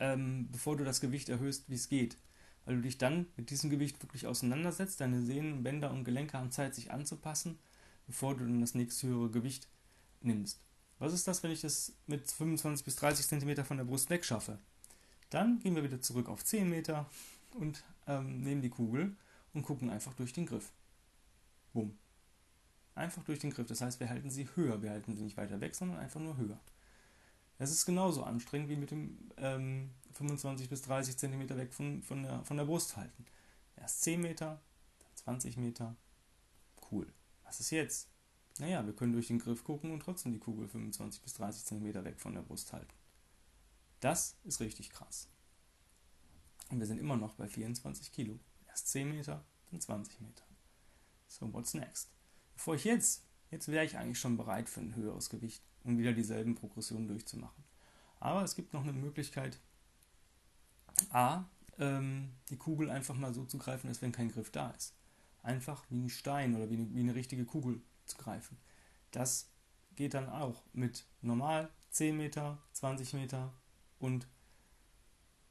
ähm, 0.00 0.48
bevor 0.50 0.74
du 0.74 0.84
das 0.84 1.02
Gewicht 1.02 1.28
erhöhst, 1.28 1.68
wie 1.68 1.74
es 1.74 1.90
geht. 1.90 2.16
Weil 2.64 2.76
du 2.76 2.80
dich 2.80 2.96
dann 2.96 3.26
mit 3.36 3.50
diesem 3.50 3.68
Gewicht 3.68 4.02
wirklich 4.02 4.26
auseinandersetzt, 4.26 5.02
deine 5.02 5.20
Sehnen, 5.20 5.62
Bänder 5.62 5.90
und 5.90 6.04
Gelenke 6.04 6.38
haben 6.38 6.50
Zeit, 6.50 6.74
sich 6.74 6.92
anzupassen, 6.92 7.58
bevor 8.06 8.34
du 8.34 8.44
dann 8.44 8.62
das 8.62 8.74
nächste 8.74 9.08
höhere 9.08 9.28
Gewicht 9.28 9.68
nimmst. 10.22 10.62
Was 10.98 11.12
ist 11.12 11.28
das, 11.28 11.42
wenn 11.42 11.50
ich 11.50 11.60
das 11.60 11.92
mit 12.06 12.30
25 12.30 12.86
bis 12.86 12.96
30 12.96 13.26
cm 13.26 13.62
von 13.62 13.76
der 13.76 13.84
Brust 13.84 14.08
wegschaffe? 14.08 14.58
Dann 15.28 15.58
gehen 15.58 15.76
wir 15.76 15.84
wieder 15.84 16.00
zurück 16.00 16.30
auf 16.30 16.42
10 16.42 16.70
Meter 16.70 17.04
und 17.52 17.84
ähm, 18.06 18.40
nehmen 18.40 18.62
die 18.62 18.70
Kugel 18.70 19.14
und 19.52 19.62
gucken 19.62 19.90
einfach 19.90 20.14
durch 20.14 20.32
den 20.32 20.46
Griff. 20.46 20.72
Bumm. 21.74 21.98
Einfach 22.94 23.24
durch 23.24 23.38
den 23.38 23.50
Griff. 23.50 23.66
Das 23.66 23.80
heißt, 23.80 24.00
wir 24.00 24.08
halten 24.08 24.30
sie 24.30 24.48
höher. 24.54 24.82
Wir 24.82 24.90
halten 24.90 25.16
sie 25.16 25.22
nicht 25.22 25.36
weiter 25.36 25.60
weg, 25.60 25.74
sondern 25.74 25.98
einfach 25.98 26.20
nur 26.20 26.36
höher. 26.36 26.60
Das 27.58 27.70
ist 27.70 27.86
genauso 27.86 28.24
anstrengend 28.24 28.68
wie 28.68 28.76
mit 28.76 28.90
dem 28.90 29.30
ähm, 29.36 29.90
25 30.14 30.68
bis 30.68 30.82
30 30.82 31.16
cm 31.16 31.48
weg 31.56 31.72
von, 31.72 32.02
von, 32.02 32.22
der, 32.22 32.44
von 32.44 32.56
der 32.56 32.64
Brust 32.64 32.96
halten. 32.96 33.24
Erst 33.76 34.02
10 34.02 34.20
Meter, 34.20 34.60
dann 34.98 35.14
20 35.14 35.56
Meter. 35.56 35.96
Cool. 36.90 37.06
Was 37.44 37.60
ist 37.60 37.70
jetzt? 37.70 38.08
Naja, 38.58 38.84
wir 38.84 38.94
können 38.94 39.12
durch 39.12 39.28
den 39.28 39.38
Griff 39.38 39.64
gucken 39.64 39.92
und 39.92 40.00
trotzdem 40.00 40.32
die 40.32 40.38
Kugel 40.38 40.68
25 40.68 41.22
bis 41.22 41.34
30 41.34 41.64
cm 41.64 42.04
weg 42.04 42.20
von 42.20 42.34
der 42.34 42.42
Brust 42.42 42.72
halten. 42.72 42.92
Das 44.00 44.36
ist 44.44 44.60
richtig 44.60 44.90
krass. 44.90 45.28
Und 46.70 46.80
wir 46.80 46.86
sind 46.86 46.98
immer 46.98 47.16
noch 47.16 47.34
bei 47.34 47.48
24 47.48 48.12
Kilo. 48.12 48.38
Erst 48.66 48.88
10 48.88 49.10
Meter, 49.10 49.44
dann 49.70 49.80
20 49.80 50.20
Meter. 50.20 50.44
So, 51.28 51.52
what's 51.52 51.74
next? 51.74 52.10
Bevor 52.62 52.76
ich 52.76 52.84
jetzt, 52.84 53.24
jetzt 53.50 53.66
wäre 53.66 53.84
ich 53.84 53.98
eigentlich 53.98 54.20
schon 54.20 54.36
bereit 54.36 54.68
für 54.68 54.78
ein 54.78 54.94
höheres 54.94 55.30
Gewicht, 55.30 55.64
um 55.82 55.98
wieder 55.98 56.12
dieselben 56.12 56.54
Progressionen 56.54 57.08
durchzumachen. 57.08 57.64
Aber 58.20 58.44
es 58.44 58.54
gibt 58.54 58.72
noch 58.72 58.84
eine 58.84 58.92
Möglichkeit, 58.92 59.58
A, 61.10 61.42
ähm, 61.80 62.30
die 62.50 62.56
Kugel 62.56 62.88
einfach 62.88 63.16
mal 63.16 63.34
so 63.34 63.44
zu 63.46 63.58
greifen, 63.58 63.88
als 63.88 64.00
wenn 64.00 64.12
kein 64.12 64.30
Griff 64.30 64.52
da 64.52 64.70
ist. 64.70 64.94
Einfach 65.42 65.82
wie 65.90 66.04
ein 66.04 66.08
Stein 66.08 66.54
oder 66.54 66.70
wie 66.70 66.76
eine, 66.76 66.94
wie 66.94 67.00
eine 67.00 67.16
richtige 67.16 67.44
Kugel 67.44 67.82
zu 68.04 68.16
greifen. 68.16 68.56
Das 69.10 69.50
geht 69.96 70.14
dann 70.14 70.28
auch 70.28 70.62
mit 70.72 71.04
normal 71.20 71.68
10 71.90 72.16
Meter, 72.16 72.62
20 72.74 73.14
Meter 73.14 73.52
und 73.98 74.28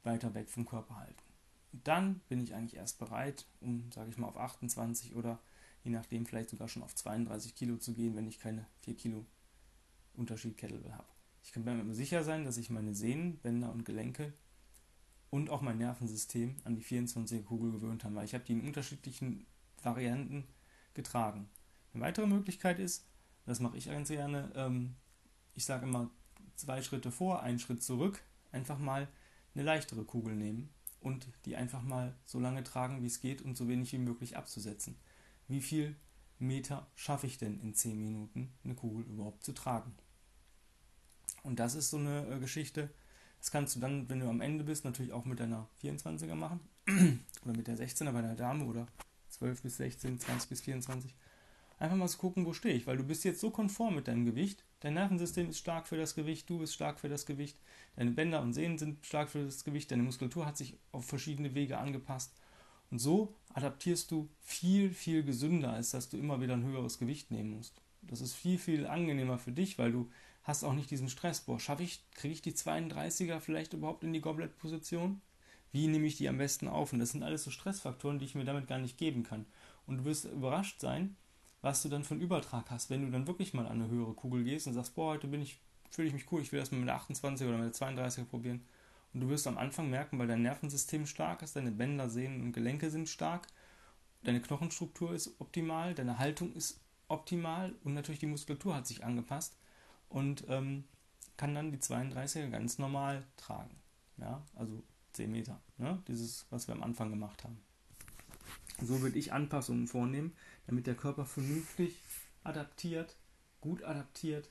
weiter 0.02 0.32
weg 0.32 0.48
vom 0.48 0.64
Körper 0.64 0.96
halten. 0.96 1.22
Und 1.74 1.86
dann 1.86 2.20
bin 2.30 2.40
ich 2.40 2.54
eigentlich 2.54 2.76
erst 2.76 2.98
bereit, 2.98 3.44
um, 3.60 3.92
sage 3.92 4.08
ich 4.08 4.16
mal, 4.16 4.28
auf 4.28 4.38
28 4.38 5.14
oder 5.14 5.40
je 5.82 5.90
nachdem 5.90 6.26
vielleicht 6.26 6.50
sogar 6.50 6.68
schon 6.68 6.82
auf 6.82 6.94
32 6.94 7.54
Kilo 7.54 7.76
zu 7.76 7.94
gehen, 7.94 8.16
wenn 8.16 8.26
ich 8.26 8.38
keine 8.38 8.66
4 8.80 8.96
Kilo 8.96 9.26
Unterschied 10.14 10.56
Kettlebell 10.56 10.92
habe. 10.92 11.08
Ich 11.42 11.52
kann 11.52 11.64
mir 11.64 11.94
sicher 11.94 12.22
sein, 12.22 12.44
dass 12.44 12.56
ich 12.56 12.70
meine 12.70 12.94
Sehnen, 12.94 13.38
Bänder 13.38 13.72
und 13.72 13.84
Gelenke 13.84 14.32
und 15.30 15.50
auch 15.50 15.62
mein 15.62 15.78
Nervensystem 15.78 16.56
an 16.64 16.76
die 16.76 16.84
24er 16.84 17.42
Kugel 17.42 17.72
gewöhnt 17.72 18.04
habe, 18.04 18.14
weil 18.14 18.24
ich 18.24 18.34
habe 18.34 18.44
die 18.44 18.52
in 18.52 18.66
unterschiedlichen 18.66 19.46
Varianten 19.82 20.44
getragen. 20.94 21.48
Eine 21.92 22.04
weitere 22.04 22.26
Möglichkeit 22.26 22.78
ist, 22.78 23.06
das 23.46 23.58
mache 23.58 23.76
ich 23.76 23.86
ganz 23.86 24.08
gerne, 24.08 24.52
ähm, 24.54 24.94
ich 25.54 25.64
sage 25.64 25.86
immer 25.86 26.10
zwei 26.54 26.82
Schritte 26.82 27.10
vor, 27.10 27.42
einen 27.42 27.58
Schritt 27.58 27.82
zurück, 27.82 28.22
einfach 28.52 28.78
mal 28.78 29.08
eine 29.54 29.64
leichtere 29.64 30.04
Kugel 30.04 30.36
nehmen 30.36 30.70
und 31.00 31.26
die 31.44 31.56
einfach 31.56 31.82
mal 31.82 32.14
so 32.24 32.38
lange 32.38 32.62
tragen, 32.62 33.02
wie 33.02 33.06
es 33.06 33.20
geht 33.20 33.42
und 33.42 33.56
so 33.56 33.68
wenig 33.68 33.92
wie 33.92 33.98
möglich 33.98 34.36
abzusetzen. 34.36 34.96
Wie 35.52 35.60
viel 35.60 35.96
Meter 36.38 36.86
schaffe 36.94 37.26
ich 37.26 37.36
denn 37.36 37.60
in 37.60 37.74
10 37.74 38.00
Minuten, 38.00 38.54
eine 38.64 38.74
Kugel 38.74 39.04
überhaupt 39.04 39.44
zu 39.44 39.52
tragen? 39.52 39.94
Und 41.42 41.58
das 41.58 41.74
ist 41.74 41.90
so 41.90 41.98
eine 41.98 42.26
äh, 42.26 42.38
Geschichte, 42.38 42.88
das 43.38 43.50
kannst 43.50 43.76
du 43.76 43.80
dann, 43.80 44.08
wenn 44.08 44.20
du 44.20 44.30
am 44.30 44.40
Ende 44.40 44.64
bist, 44.64 44.86
natürlich 44.86 45.12
auch 45.12 45.26
mit 45.26 45.40
deiner 45.40 45.68
24er 45.82 46.36
machen 46.36 46.60
oder 47.44 47.54
mit 47.54 47.66
der 47.66 47.76
16er 47.76 48.12
bei 48.12 48.22
der 48.22 48.34
Dame 48.34 48.64
oder 48.64 48.86
12 49.28 49.60
bis 49.60 49.76
16, 49.76 50.20
20 50.20 50.48
bis 50.48 50.62
24. 50.62 51.14
Einfach 51.78 51.96
mal 51.96 52.08
zu 52.08 52.16
gucken, 52.16 52.46
wo 52.46 52.54
stehe 52.54 52.74
ich, 52.74 52.86
weil 52.86 52.96
du 52.96 53.04
bist 53.04 53.24
jetzt 53.24 53.40
so 53.40 53.50
konform 53.50 53.96
mit 53.96 54.08
deinem 54.08 54.24
Gewicht. 54.24 54.64
Dein 54.80 54.94
Nervensystem 54.94 55.50
ist 55.50 55.58
stark 55.58 55.86
für 55.86 55.98
das 55.98 56.14
Gewicht, 56.14 56.48
du 56.48 56.60
bist 56.60 56.72
stark 56.72 56.98
für 56.98 57.10
das 57.10 57.26
Gewicht, 57.26 57.58
deine 57.96 58.12
Bänder 58.12 58.40
und 58.40 58.54
Sehnen 58.54 58.78
sind 58.78 59.04
stark 59.04 59.28
für 59.28 59.44
das 59.44 59.64
Gewicht, 59.64 59.90
deine 59.90 60.02
Muskulatur 60.02 60.46
hat 60.46 60.56
sich 60.56 60.78
auf 60.92 61.04
verschiedene 61.04 61.54
Wege 61.54 61.76
angepasst. 61.76 62.32
Und 62.92 62.98
so 62.98 63.34
adaptierst 63.54 64.10
du 64.10 64.28
viel, 64.42 64.90
viel 64.90 65.24
gesünder, 65.24 65.72
als 65.72 65.90
dass 65.92 66.10
du 66.10 66.18
immer 66.18 66.42
wieder 66.42 66.52
ein 66.52 66.62
höheres 66.62 66.98
Gewicht 66.98 67.30
nehmen 67.30 67.56
musst. 67.56 67.80
Das 68.02 68.20
ist 68.20 68.34
viel, 68.34 68.58
viel 68.58 68.86
angenehmer 68.86 69.38
für 69.38 69.50
dich, 69.50 69.78
weil 69.78 69.90
du 69.90 70.10
hast 70.42 70.62
auch 70.62 70.74
nicht 70.74 70.90
diesen 70.90 71.08
Stress. 71.08 71.40
Boah, 71.40 71.58
schaffe 71.58 71.84
ich, 71.84 72.02
kriege 72.14 72.34
ich 72.34 72.42
die 72.42 72.52
32er 72.52 73.40
vielleicht 73.40 73.72
überhaupt 73.72 74.04
in 74.04 74.12
die 74.12 74.20
Goblet-Position? 74.20 75.22
Wie 75.72 75.88
nehme 75.88 76.06
ich 76.06 76.18
die 76.18 76.28
am 76.28 76.36
besten 76.36 76.68
auf? 76.68 76.92
Und 76.92 76.98
das 76.98 77.12
sind 77.12 77.22
alles 77.22 77.44
so 77.44 77.50
Stressfaktoren, 77.50 78.18
die 78.18 78.26
ich 78.26 78.34
mir 78.34 78.44
damit 78.44 78.68
gar 78.68 78.78
nicht 78.78 78.98
geben 78.98 79.22
kann. 79.22 79.46
Und 79.86 79.98
du 79.98 80.04
wirst 80.04 80.26
überrascht 80.26 80.78
sein, 80.78 81.16
was 81.62 81.80
du 81.82 81.88
dann 81.88 82.04
für 82.04 82.12
einen 82.12 82.22
Übertrag 82.22 82.70
hast, 82.70 82.90
wenn 82.90 83.06
du 83.06 83.10
dann 83.10 83.26
wirklich 83.26 83.54
mal 83.54 83.66
an 83.66 83.80
eine 83.80 83.88
höhere 83.88 84.12
Kugel 84.12 84.44
gehst 84.44 84.66
und 84.66 84.74
sagst, 84.74 84.94
boah, 84.94 85.14
heute 85.14 85.28
bin 85.28 85.40
ich, 85.40 85.58
fühle 85.88 86.08
ich 86.08 86.14
mich 86.14 86.30
cool, 86.30 86.42
ich 86.42 86.52
will 86.52 86.60
das 86.60 86.70
mal 86.70 86.78
mit 86.78 86.88
der 86.88 86.96
28 86.96 87.46
oder 87.46 87.56
mit 87.56 87.80
der 87.80 87.88
32er 87.88 88.24
probieren. 88.26 88.60
Und 89.14 89.20
du 89.20 89.28
wirst 89.28 89.46
am 89.46 89.58
Anfang 89.58 89.90
merken, 89.90 90.18
weil 90.18 90.26
dein 90.26 90.42
Nervensystem 90.42 91.06
stark 91.06 91.42
ist, 91.42 91.56
deine 91.56 91.70
Bänder, 91.70 92.08
Sehnen 92.08 92.40
und 92.40 92.52
Gelenke 92.52 92.90
sind 92.90 93.08
stark, 93.08 93.46
deine 94.22 94.40
Knochenstruktur 94.40 95.12
ist 95.12 95.38
optimal, 95.38 95.94
deine 95.94 96.18
Haltung 96.18 96.54
ist 96.54 96.80
optimal 97.08 97.74
und 97.84 97.94
natürlich 97.94 98.20
die 98.20 98.26
Muskulatur 98.26 98.74
hat 98.74 98.86
sich 98.86 99.04
angepasst 99.04 99.56
und 100.08 100.44
ähm, 100.48 100.84
kann 101.36 101.54
dann 101.54 101.72
die 101.72 101.78
32er 101.78 102.48
ganz 102.50 102.78
normal 102.78 103.26
tragen. 103.36 103.76
Ja, 104.16 104.42
also 104.54 104.82
10 105.12 105.30
Meter. 105.30 105.60
Ne? 105.76 106.02
Dieses, 106.08 106.46
was 106.50 106.68
wir 106.68 106.74
am 106.74 106.82
Anfang 106.82 107.10
gemacht 107.10 107.44
haben. 107.44 107.58
So 108.80 109.00
würde 109.02 109.18
ich 109.18 109.32
Anpassungen 109.32 109.86
vornehmen, 109.86 110.32
damit 110.66 110.86
der 110.86 110.94
Körper 110.94 111.24
vernünftig 111.24 111.96
adaptiert, 112.44 113.16
gut 113.60 113.82
adaptiert 113.84 114.50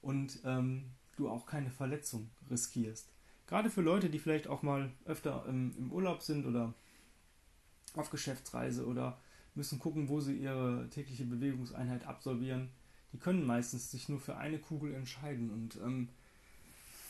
und 0.00 0.40
ähm, 0.44 0.90
du 1.16 1.28
auch 1.28 1.46
keine 1.46 1.70
Verletzung 1.70 2.30
riskierst. 2.50 3.11
Gerade 3.52 3.68
für 3.68 3.82
Leute, 3.82 4.08
die 4.08 4.18
vielleicht 4.18 4.48
auch 4.48 4.62
mal 4.62 4.90
öfter 5.04 5.44
im, 5.46 5.74
im 5.76 5.92
Urlaub 5.92 6.22
sind 6.22 6.46
oder 6.46 6.72
auf 7.94 8.08
Geschäftsreise 8.08 8.86
oder 8.86 9.18
müssen 9.54 9.78
gucken, 9.78 10.08
wo 10.08 10.20
sie 10.20 10.38
ihre 10.38 10.88
tägliche 10.88 11.26
Bewegungseinheit 11.26 12.06
absolvieren, 12.06 12.70
die 13.12 13.18
können 13.18 13.44
meistens 13.44 13.90
sich 13.90 14.08
nur 14.08 14.20
für 14.20 14.38
eine 14.38 14.58
Kugel 14.58 14.94
entscheiden. 14.94 15.50
Und 15.50 15.76
ähm, 15.84 16.08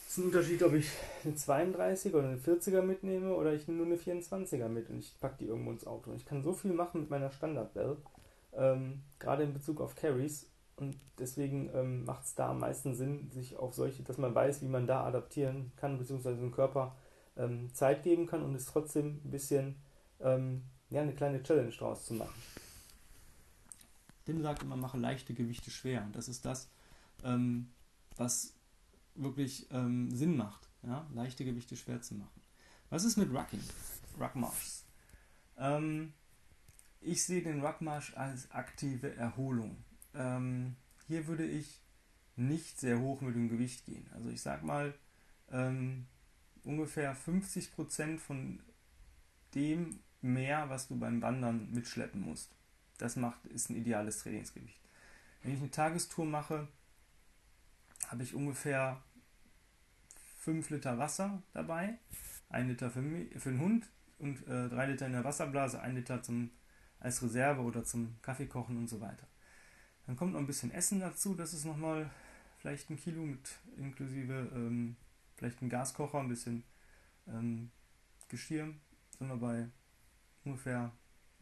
es 0.05 0.11
ist 0.11 0.17
ein 0.17 0.25
Unterschied, 0.25 0.61
ob 0.63 0.73
ich 0.73 0.89
eine 1.23 1.33
32er 1.33 2.13
oder 2.13 2.27
eine 2.27 2.37
40er 2.37 2.81
mitnehme 2.81 3.33
oder 3.33 3.53
ich 3.53 3.69
nehme 3.69 3.77
nur 3.77 3.87
eine 3.87 3.95
24er 3.95 4.67
mit 4.67 4.89
und 4.89 4.99
ich 4.99 5.17
packe 5.21 5.37
die 5.39 5.45
irgendwo 5.45 5.71
ins 5.71 5.87
Auto. 5.87 6.11
Und 6.11 6.17
ich 6.17 6.25
kann 6.25 6.43
so 6.43 6.51
viel 6.51 6.73
machen 6.73 6.99
mit 6.99 7.09
meiner 7.09 7.31
Standard-Bell, 7.31 7.95
ähm, 8.51 9.01
gerade 9.17 9.43
in 9.43 9.53
Bezug 9.53 9.79
auf 9.79 9.95
Carries. 9.95 10.45
Und 10.83 10.99
deswegen 11.17 11.69
ähm, 11.73 12.05
macht 12.05 12.25
es 12.25 12.35
da 12.35 12.49
am 12.49 12.59
meisten 12.59 12.95
Sinn, 12.95 13.29
sich 13.31 13.57
auf 13.57 13.73
solche, 13.73 14.03
dass 14.03 14.17
man 14.17 14.35
weiß, 14.35 14.61
wie 14.61 14.67
man 14.67 14.87
da 14.87 15.03
adaptieren 15.05 15.71
kann, 15.77 15.97
beziehungsweise 15.97 16.37
dem 16.37 16.51
Körper 16.51 16.95
ähm, 17.37 17.73
Zeit 17.73 18.03
geben 18.03 18.27
kann 18.27 18.43
und 18.43 18.53
es 18.55 18.65
trotzdem 18.65 19.21
ein 19.23 19.31
bisschen 19.31 19.77
ähm, 20.19 20.63
ja, 20.89 21.01
eine 21.01 21.13
kleine 21.13 21.41
Challenge 21.41 21.71
draus 21.71 22.05
zu 22.05 22.15
machen. 22.15 22.35
Tim 24.25 24.41
sagt 24.41 24.63
immer, 24.63 24.75
mache 24.75 24.97
leichte 24.97 25.33
Gewichte 25.33 25.71
schwer. 25.71 26.03
Und 26.03 26.15
das 26.15 26.27
ist 26.27 26.45
das, 26.45 26.69
ähm, 27.23 27.71
was 28.15 28.53
wirklich 29.15 29.67
ähm, 29.71 30.11
Sinn 30.11 30.35
macht, 30.37 30.69
ja? 30.83 31.07
leichte 31.13 31.45
Gewichte 31.45 31.75
schwer 31.75 32.01
zu 32.01 32.15
machen. 32.15 32.41
Was 32.89 33.05
ist 33.05 33.17
mit 33.17 33.33
Rucking? 33.33 33.63
Ruckmarsch. 34.19 34.83
Ähm, 35.57 36.13
ich 37.01 37.23
sehe 37.23 37.41
den 37.41 37.65
Ruckmarsch 37.65 38.15
als 38.15 38.51
aktive 38.51 39.15
Erholung. 39.15 39.77
Ähm, 40.15 40.75
hier 41.07 41.27
würde 41.27 41.45
ich 41.45 41.81
nicht 42.35 42.79
sehr 42.79 42.99
hoch 42.99 43.21
mit 43.21 43.35
dem 43.35 43.49
Gewicht 43.49 43.85
gehen. 43.85 44.09
Also 44.13 44.29
ich 44.29 44.41
sag 44.41 44.63
mal 44.63 44.93
ähm, 45.51 46.07
ungefähr 46.63 47.15
50% 47.15 48.17
von 48.17 48.59
dem 49.53 49.99
mehr, 50.21 50.69
was 50.69 50.87
du 50.87 50.97
beim 50.97 51.21
Wandern 51.21 51.69
mitschleppen 51.71 52.21
musst. 52.21 52.55
Das 52.97 53.15
macht, 53.15 53.45
ist 53.47 53.69
ein 53.69 53.75
ideales 53.75 54.19
Trainingsgewicht. 54.19 54.79
Wenn 55.41 55.53
ich 55.53 55.59
eine 55.59 55.71
Tagestour 55.71 56.25
mache, 56.25 56.67
habe 58.07 58.23
ich 58.23 58.33
ungefähr 58.33 59.01
5 60.39 60.69
Liter 60.69 60.97
Wasser 60.97 61.41
dabei, 61.53 61.97
1 62.49 62.67
Liter 62.69 62.89
für, 62.89 63.01
für 63.01 63.51
den 63.51 63.59
Hund 63.59 63.89
und 64.19 64.47
äh, 64.47 64.69
3 64.69 64.87
Liter 64.87 65.05
in 65.05 65.13
der 65.13 65.23
Wasserblase, 65.23 65.81
1 65.81 65.95
Liter 65.95 66.23
zum, 66.23 66.51
als 66.99 67.21
Reserve 67.21 67.61
oder 67.61 67.83
zum 67.83 68.15
Kaffeekochen 68.21 68.77
und 68.77 68.87
so 68.87 69.01
weiter. 69.01 69.27
Dann 70.05 70.15
kommt 70.15 70.33
noch 70.33 70.39
ein 70.39 70.47
bisschen 70.47 70.71
Essen 70.71 70.99
dazu, 70.99 71.33
das 71.33 71.53
ist 71.53 71.65
nochmal 71.65 72.09
vielleicht 72.57 72.89
ein 72.89 72.97
Kilo 72.97 73.21
mit 73.21 73.49
inklusive 73.77 74.51
ähm, 74.53 74.95
vielleicht 75.35 75.61
ein 75.61 75.69
Gaskocher, 75.69 76.19
ein 76.19 76.29
bisschen 76.29 76.63
ähm, 77.27 77.71
Geschirr, 78.27 78.73
sind 79.17 79.27
wir 79.27 79.37
bei 79.37 79.67
ungefähr 80.43 80.91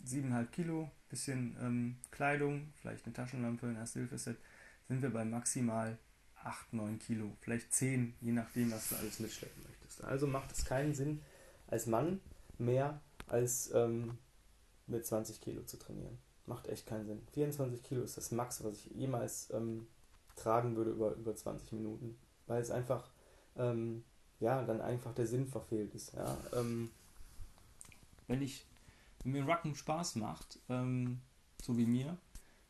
7,5 0.05 0.45
Kilo, 0.47 0.91
bisschen 1.09 1.55
ähm, 1.61 1.97
Kleidung, 2.11 2.73
vielleicht 2.81 3.05
eine 3.05 3.13
Taschenlampe, 3.13 3.67
ein 3.67 3.75
Erste-Hilfe-Set, 3.75 4.37
sind 4.87 5.01
wir 5.01 5.11
bei 5.11 5.25
maximal 5.25 5.97
8, 6.43 6.73
9 6.73 6.99
Kilo, 6.99 7.37
vielleicht 7.41 7.73
10, 7.73 8.15
je 8.19 8.31
nachdem, 8.31 8.71
was 8.71 8.89
du 8.89 8.95
alles 8.95 9.19
mitschleppen 9.19 9.63
möchtest. 9.63 10.03
Also 10.03 10.27
macht 10.27 10.51
es 10.51 10.65
keinen 10.65 10.93
Sinn, 10.93 11.21
als 11.67 11.85
Mann 11.85 12.19
mehr 12.57 12.99
als 13.27 13.71
ähm, 13.73 14.17
mit 14.87 15.05
20 15.05 15.39
Kilo 15.41 15.63
zu 15.63 15.77
trainieren. 15.77 16.17
Macht 16.51 16.67
echt 16.67 16.85
keinen 16.85 17.05
Sinn. 17.05 17.21
24 17.31 17.81
Kilo 17.81 18.03
ist 18.03 18.17
das 18.17 18.31
Max, 18.31 18.63
was 18.63 18.73
ich 18.73 18.85
jemals 18.93 19.49
ähm, 19.51 19.87
tragen 20.35 20.75
würde 20.75 20.91
über, 20.91 21.15
über 21.15 21.33
20 21.33 21.71
Minuten, 21.71 22.17
weil 22.47 22.61
es 22.61 22.71
einfach, 22.71 23.09
ähm, 23.55 24.03
ja, 24.39 24.61
dann 24.63 24.81
einfach 24.81 25.13
der 25.13 25.27
Sinn 25.27 25.47
verfehlt 25.47 25.95
ist. 25.95 26.13
Ja? 26.13 26.37
Ähm, 26.53 26.91
wenn 28.27 28.41
ich, 28.41 28.65
wenn 29.23 29.31
mir 29.31 29.45
Rucken 29.45 29.75
Spaß 29.75 30.17
macht, 30.17 30.59
ähm, 30.67 31.21
so 31.61 31.77
wie 31.77 31.85
mir, 31.85 32.17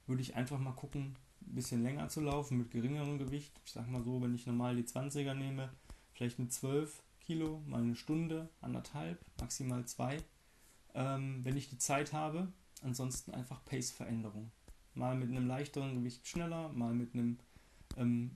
würde 0.05 0.21
ich 0.21 0.35
einfach 0.35 0.59
mal 0.59 0.73
gucken, 0.73 1.15
ein 1.41 1.55
bisschen 1.55 1.81
länger 1.81 2.07
zu 2.09 2.21
laufen 2.21 2.59
mit 2.59 2.69
geringerem 2.69 3.17
Gewicht. 3.17 3.59
Ich 3.65 3.71
sag 3.71 3.87
mal 3.89 4.03
so, 4.03 4.21
wenn 4.21 4.35
ich 4.35 4.45
normal 4.45 4.75
die 4.75 4.83
20er 4.83 5.33
nehme, 5.33 5.69
vielleicht 6.13 6.37
mit 6.37 6.53
12 6.53 7.01
Kilo, 7.21 7.61
mal 7.65 7.81
eine 7.81 7.95
Stunde, 7.95 8.49
anderthalb, 8.61 9.19
maximal 9.39 9.85
zwei. 9.85 10.17
Ähm, 10.93 11.39
wenn 11.43 11.57
ich 11.57 11.69
die 11.69 11.77
Zeit 11.77 12.13
habe, 12.13 12.51
ansonsten 12.81 13.31
einfach 13.31 13.63
Pace-Veränderung. 13.65 14.51
Mal 14.93 15.15
mit 15.15 15.29
einem 15.29 15.47
leichteren 15.47 15.95
Gewicht 15.95 16.27
schneller, 16.27 16.69
mal 16.69 16.93
mit 16.93 17.13
einem 17.13 17.39
ähm, 17.97 18.31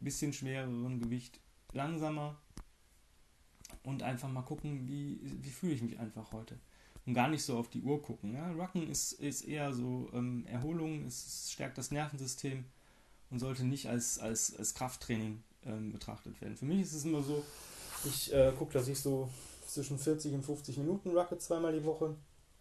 bisschen 0.00 0.32
schwereren 0.32 1.00
Gewicht 1.00 1.40
langsamer 1.72 2.36
und 3.82 4.02
einfach 4.02 4.28
mal 4.28 4.42
gucken, 4.42 4.86
wie, 4.86 5.20
wie 5.22 5.50
fühle 5.50 5.74
ich 5.74 5.82
mich 5.82 5.98
einfach 5.98 6.32
heute. 6.32 6.58
Und 7.06 7.14
gar 7.14 7.28
nicht 7.28 7.42
so 7.42 7.56
auf 7.56 7.70
die 7.70 7.82
Uhr 7.82 8.02
gucken. 8.02 8.34
Ja? 8.34 8.52
Rucken 8.52 8.88
ist, 8.88 9.12
ist 9.12 9.42
eher 9.42 9.72
so 9.72 10.10
ähm, 10.12 10.44
Erholung, 10.46 11.04
es 11.04 11.50
stärkt 11.50 11.78
das 11.78 11.90
Nervensystem 11.90 12.64
und 13.30 13.38
sollte 13.38 13.64
nicht 13.64 13.88
als, 13.88 14.18
als, 14.18 14.54
als 14.56 14.74
Krafttraining 14.74 15.42
ähm, 15.64 15.92
betrachtet 15.92 16.40
werden. 16.40 16.56
Für 16.56 16.66
mich 16.66 16.82
ist 16.82 16.92
es 16.92 17.04
immer 17.04 17.22
so, 17.22 17.44
ich 18.04 18.32
äh, 18.32 18.52
gucke, 18.58 18.74
dass 18.74 18.88
ich 18.88 19.00
so 19.00 19.28
zwischen 19.66 19.98
40 19.98 20.34
und 20.34 20.44
50 20.44 20.76
Minuten 20.78 21.16
rucke 21.16 21.38
zweimal 21.38 21.72
die 21.72 21.84
Woche. 21.84 22.14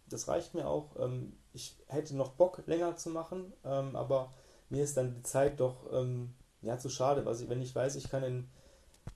Das 0.09 0.27
reicht 0.27 0.53
mir 0.53 0.67
auch. 0.67 0.95
Ähm, 0.99 1.33
ich 1.53 1.75
hätte 1.87 2.15
noch 2.15 2.31
Bock, 2.31 2.63
länger 2.65 2.95
zu 2.95 3.09
machen, 3.09 3.53
ähm, 3.63 3.95
aber 3.95 4.33
mir 4.69 4.83
ist 4.83 4.97
dann 4.97 5.13
die 5.15 5.23
Zeit 5.23 5.59
doch 5.59 5.91
ähm, 5.91 6.33
ja, 6.61 6.77
zu 6.77 6.89
schade. 6.89 7.25
Also 7.25 7.49
wenn 7.49 7.61
ich 7.61 7.75
weiß, 7.75 7.95
ich 7.95 8.09
kann 8.09 8.23
in 8.23 8.49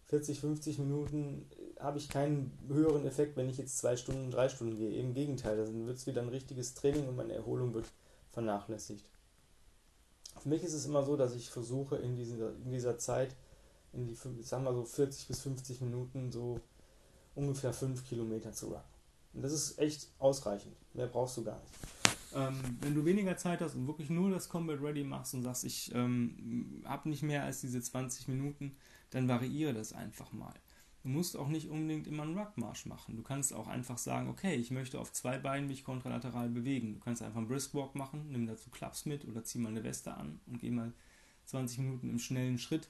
40, 0.08 0.40
50 0.40 0.80
Minuten 0.80 1.50
habe 1.80 1.98
ich 1.98 2.10
keinen 2.10 2.58
höheren 2.68 3.06
Effekt, 3.06 3.38
wenn 3.38 3.50
ich 3.50 3.58
jetzt 3.58 3.78
zwei 3.78 3.96
Stunden, 3.96 4.30
drei 4.30 4.50
Stunden 4.50 4.78
gehe. 4.78 4.96
Im 5.00 5.14
Gegenteil, 5.14 5.58
dann 5.58 5.88
wird 5.88 5.98
es 5.98 6.06
wieder 6.06 6.22
ein 6.22 6.30
richtiges 6.30 6.74
Training 6.74 7.08
und 7.08 7.16
meine 7.16 7.34
Erholung 7.34 7.74
wird 7.74 7.86
vernachlässigt. 8.30 9.06
Für 10.40 10.50
mich 10.50 10.64
ist 10.64 10.74
es 10.74 10.86
immer 10.86 11.04
so, 11.04 11.18
dass 11.18 11.36
ich 11.36 11.50
versuche, 11.50 11.98
in 11.98 12.16
dieser, 12.16 12.50
in 12.64 12.72
dieser 12.72 12.98
Zeit, 12.98 13.36
in 13.94 14.08
die, 14.08 14.16
sagen 14.44 14.64
wir 14.64 14.74
so 14.74 14.86
40 14.86 15.28
bis 15.28 15.42
50 15.42 15.82
Minuten, 15.82 16.32
so 16.32 16.60
ungefähr 17.36 17.74
5 17.74 18.08
Kilometer 18.08 18.52
zu 18.52 18.68
runnen. 18.68 18.91
Und 19.34 19.42
das 19.42 19.54
ist 19.54 19.80
echt 19.80 20.10
ausreichend. 20.20 20.76
Mehr 20.94 21.08
brauchst 21.08 21.38
du 21.38 21.44
gar 21.44 21.60
nicht. 21.60 21.74
Ähm, 22.34 22.78
wenn 22.82 22.96
du 22.96 23.04
weniger 23.04 23.36
Zeit 23.38 23.62
hast 23.62 23.76
und 23.76 23.88
wirklich 23.88 24.10
nur 24.10 24.30
das 24.30 24.48
Combat 24.48 24.82
Ready 24.82 25.04
machst 25.04 25.34
und 25.34 25.44
sagst, 25.44 25.66
ich 25.66 25.94
ähm, 25.94 26.82
habe 26.86 27.10
nicht 27.10 27.24
mehr 27.24 27.44
als 27.44 27.62
diese 27.62 27.82
20 27.82 28.28
Minuten, 28.30 28.76
dann 29.10 29.28
variiere 29.28 29.74
das 29.74 29.94
einfach 29.94 30.32
mal. 30.32 30.54
Du 31.04 31.10
musst 31.10 31.36
auch 31.36 31.48
nicht 31.48 31.70
unbedingt 31.70 32.08
immer 32.08 32.24
einen 32.24 32.38
Ruckmarsch 32.38 32.86
machen. 32.86 33.18
Du 33.18 33.24
kannst 33.24 33.54
auch 33.54 33.68
einfach 33.68 33.98
sagen, 33.98 34.30
okay, 34.30 34.56
ich 34.56 34.70
möchte 34.70 35.00
auf 35.00 35.12
zwei 35.12 35.40
Beinen 35.40 35.68
mich 35.68 35.84
kontralateral 35.84 36.50
bewegen. 36.50 36.94
Du 36.94 37.00
kannst 37.00 37.24
einfach 37.24 37.40
einen 37.40 37.48
Briskwalk 37.48 37.96
machen, 37.96 38.32
nimm 38.32 38.46
dazu 38.46 38.70
Klaps 38.70 39.06
mit 39.06 39.26
oder 39.26 39.44
zieh 39.44 39.58
mal 39.58 39.70
eine 39.70 39.84
Weste 39.84 40.14
an 40.14 40.40
und 40.46 40.60
geh 40.60 40.70
mal 40.70 40.94
20 41.46 41.80
Minuten 41.80 42.10
im 42.10 42.20
schnellen 42.20 42.60
Schritt. 42.60 42.90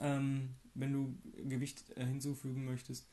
Ähm, 0.00 0.54
wenn 0.74 0.92
du 0.92 1.14
Gewicht 1.46 1.96
äh, 1.96 2.06
hinzufügen 2.06 2.64
möchtest, 2.64 3.06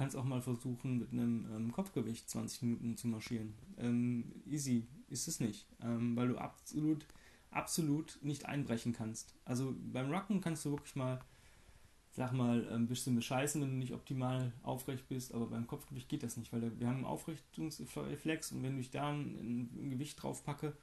kannst 0.00 0.16
auch 0.16 0.24
mal 0.24 0.40
versuchen, 0.40 0.98
mit 0.98 1.12
einem 1.12 1.46
ähm, 1.54 1.72
Kopfgewicht 1.72 2.30
20 2.30 2.62
Minuten 2.62 2.96
zu 2.96 3.06
marschieren. 3.06 3.52
Ähm, 3.76 4.32
easy 4.46 4.86
ist 5.08 5.28
es 5.28 5.40
nicht, 5.40 5.66
ähm, 5.82 6.16
weil 6.16 6.28
du 6.28 6.38
absolut, 6.38 7.04
absolut 7.50 8.18
nicht 8.22 8.46
einbrechen 8.46 8.94
kannst. 8.94 9.34
Also 9.44 9.76
beim 9.92 10.10
Rucken 10.10 10.40
kannst 10.40 10.64
du 10.64 10.70
wirklich 10.70 10.96
mal 10.96 11.20
sag 12.12 12.32
mal, 12.32 12.66
ein 12.70 12.88
bisschen 12.88 13.14
bescheißen, 13.14 13.60
wenn 13.60 13.70
du 13.70 13.76
nicht 13.76 13.92
optimal 13.92 14.52
aufrecht 14.62 15.06
bist, 15.08 15.34
aber 15.34 15.46
beim 15.46 15.66
Kopfgewicht 15.66 16.08
geht 16.08 16.22
das 16.22 16.38
nicht, 16.38 16.50
weil 16.52 16.78
wir 16.80 16.86
haben 16.88 16.96
einen 16.96 17.04
Aufrichtungsreflex 17.04 18.52
und 18.52 18.62
wenn 18.62 18.78
ich 18.78 18.90
da 18.90 19.10
ein, 19.10 19.68
ein, 19.76 19.90
Gewicht 19.90 20.20
drauf 20.20 20.44
packe 20.44 20.74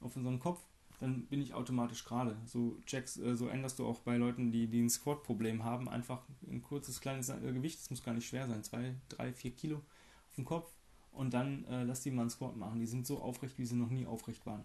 auf 0.00 0.14
unseren 0.16 0.38
Kopf, 0.38 0.60
dann 1.00 1.26
bin 1.26 1.40
ich 1.40 1.54
automatisch 1.54 2.04
gerade. 2.04 2.36
So 2.44 2.78
checkst, 2.86 3.18
äh, 3.18 3.36
so 3.36 3.48
änderst 3.48 3.78
du 3.78 3.86
auch 3.86 4.00
bei 4.00 4.16
Leuten, 4.16 4.50
die, 4.50 4.66
die 4.68 4.82
ein 4.82 4.90
Squat-Problem 4.90 5.64
haben, 5.64 5.88
einfach 5.88 6.22
ein 6.50 6.62
kurzes, 6.62 7.00
kleines 7.00 7.28
äh, 7.28 7.38
Gewicht, 7.40 7.80
das 7.80 7.90
muss 7.90 8.02
gar 8.02 8.14
nicht 8.14 8.28
schwer 8.28 8.46
sein, 8.46 8.64
zwei, 8.64 8.94
drei, 9.08 9.32
vier 9.32 9.50
Kilo 9.52 9.78
auf 10.28 10.34
dem 10.36 10.44
Kopf 10.44 10.72
und 11.12 11.34
dann 11.34 11.64
äh, 11.66 11.84
lass 11.84 12.02
die 12.02 12.10
mal 12.10 12.22
einen 12.22 12.30
Squat 12.30 12.56
machen. 12.56 12.80
Die 12.80 12.86
sind 12.86 13.06
so 13.06 13.20
aufrecht, 13.20 13.58
wie 13.58 13.66
sie 13.66 13.76
noch 13.76 13.90
nie 13.90 14.06
aufrecht 14.06 14.46
waren. 14.46 14.64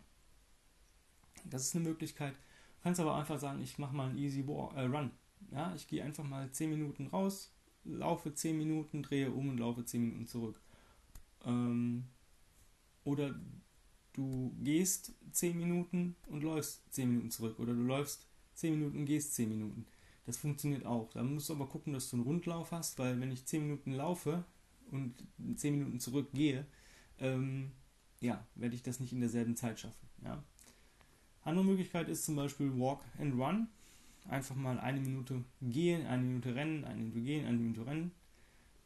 Das 1.46 1.65
ist 1.65 1.76
eine 1.76 1.84
Möglichkeit. 1.88 2.34
Du 2.34 2.84
kannst 2.84 3.00
aber 3.00 3.15
einfach 3.15 3.39
sagen, 3.39 3.62
ich 3.62 3.78
mache 3.78 3.96
mal 3.96 4.10
einen 4.10 4.17
Easy 4.17 4.48
War, 4.48 4.76
äh, 4.76 4.86
Run 4.86 5.12
ja, 5.50 5.74
ich 5.76 5.88
gehe 5.88 6.04
einfach 6.04 6.24
mal 6.24 6.52
10 6.52 6.70
Minuten 6.70 7.08
raus, 7.08 7.52
laufe 7.84 8.34
10 8.34 8.58
Minuten, 8.58 9.02
drehe 9.02 9.32
um 9.32 9.50
und 9.50 9.58
laufe 9.58 9.84
10 9.84 10.02
Minuten 10.02 10.28
zurück. 10.28 10.62
Ähm, 11.46 12.06
oder 13.04 13.36
du 14.13 14.54
gehst 14.62 15.13
10 15.32 15.58
Minuten 15.58 16.15
und 16.28 16.43
läufst 16.43 16.82
10 16.93 17.10
Minuten 17.10 17.32
zurück. 17.32 17.60
Oder 17.60 17.74
du 17.74 17.82
läufst 17.82 18.28
10 18.56 18.74
Minuten 18.78 19.00
und 19.00 19.06
gehst 19.06 19.36
10 19.36 19.50
Minuten. 19.50 19.86
Das 20.26 20.38
funktioniert 20.38 20.86
auch. 20.86 21.10
Da 21.13 21.24
musst 21.24 21.50
du 21.50 21.54
aber 21.54 21.67
gucken, 21.67 21.93
dass 21.93 22.10
du 22.10 22.17
einen 22.17 22.26
Rundlauf 22.26 22.71
hast, 22.71 23.00
weil 23.00 23.19
wenn 23.19 23.32
ich 23.32 23.45
10 23.45 23.63
Minuten 23.63 23.93
laufe 23.93 24.43
und 24.91 25.15
10 25.56 25.78
Minuten 25.78 26.00
zurückgehe, 26.00 26.65
ähm, 27.19 27.71
ja, 28.19 28.45
werde 28.56 28.76
ich 28.76 28.84
das 28.84 29.00
nicht 29.00 29.13
in 29.13 29.19
derselben 29.19 29.56
Zeit 29.56 29.80
schaffen. 29.80 30.08
Ja. 30.24 30.43
Andere 31.43 31.65
Möglichkeit 31.65 32.08
ist 32.08 32.26
zum 32.26 32.36
Beispiel 32.36 32.71
Walk 32.78 33.02
and 33.17 33.34
Run 33.34 33.67
einfach 34.30 34.56
mal 34.56 34.80
eine 34.80 35.00
Minute 35.00 35.43
gehen, 35.62 36.06
eine 36.06 36.21
Minute 36.21 36.54
rennen, 36.54 36.86
eine 36.86 37.02
Minute 37.02 37.21
gehen, 37.21 37.45
eine 37.45 37.58
Minute 37.58 37.86
rennen. 37.86 38.12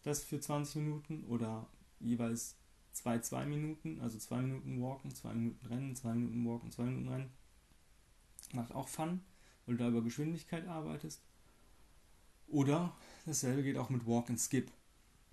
Das 0.04 0.24
für 0.24 0.40
20 0.40 0.78
Minuten 0.78 1.24
oder 1.26 1.68
jeweils 2.00 2.56
zwei, 2.96 3.20
zwei 3.20 3.46
Minuten, 3.46 4.00
also 4.00 4.18
zwei 4.18 4.42
Minuten 4.42 4.82
walken, 4.82 5.14
zwei 5.14 5.34
Minuten 5.34 5.66
rennen, 5.68 5.96
zwei 5.96 6.14
Minuten 6.14 6.46
walken, 6.46 6.72
zwei 6.72 6.84
Minuten 6.86 7.10
rennen. 7.10 7.30
Macht 8.54 8.74
auch 8.74 8.88
Fun, 8.88 9.22
weil 9.66 9.76
du 9.76 9.84
da 9.84 9.90
über 9.90 10.02
Geschwindigkeit 10.02 10.66
arbeitest. 10.68 11.22
Oder 12.48 12.96
dasselbe 13.26 13.64
geht 13.64 13.78
auch 13.78 13.90
mit 13.90 14.08
Walk 14.08 14.30
and 14.30 14.40
Skip. 14.40 14.72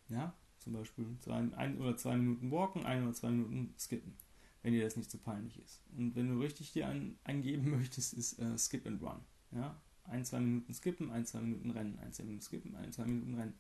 Ja, 0.09 0.35
zum 0.59 0.73
Beispiel 0.73 1.07
zwei, 1.21 1.37
ein 1.57 1.79
oder 1.79 1.97
zwei 1.97 2.17
Minuten 2.17 2.51
walken, 2.51 2.85
ein 2.85 3.05
oder 3.05 3.15
zwei 3.15 3.31
Minuten 3.31 3.75
skippen, 3.79 4.17
wenn 4.63 4.73
dir 4.73 4.83
das 4.83 4.97
nicht 4.97 5.11
zu 5.11 5.19
so 5.19 5.23
peinlich 5.23 5.59
ist. 5.59 5.83
Und 5.97 6.17
wenn 6.17 6.29
du 6.29 6.41
richtig 6.41 6.73
dir 6.73 6.89
ein, 6.89 7.17
eingeben 7.23 7.71
möchtest, 7.71 8.15
ist 8.15 8.39
äh, 8.41 8.59
Skip 8.59 8.87
and 8.87 9.01
Run. 9.03 9.21
Ja, 9.53 9.81
ein, 10.05 10.25
zwei 10.25 10.41
Minuten 10.41 10.75
skippen, 10.75 11.11
ein, 11.13 11.27
zwei 11.27 11.41
Minuten 11.41 11.71
rennen, 11.71 11.99
ein, 12.01 12.13
zwei 12.13 12.25
Minuten 12.25 12.43
skippen, 12.43 12.75
ein, 12.75 12.93
zwei 12.93 13.05
Minuten 13.05 13.35
rennen. 13.35 13.55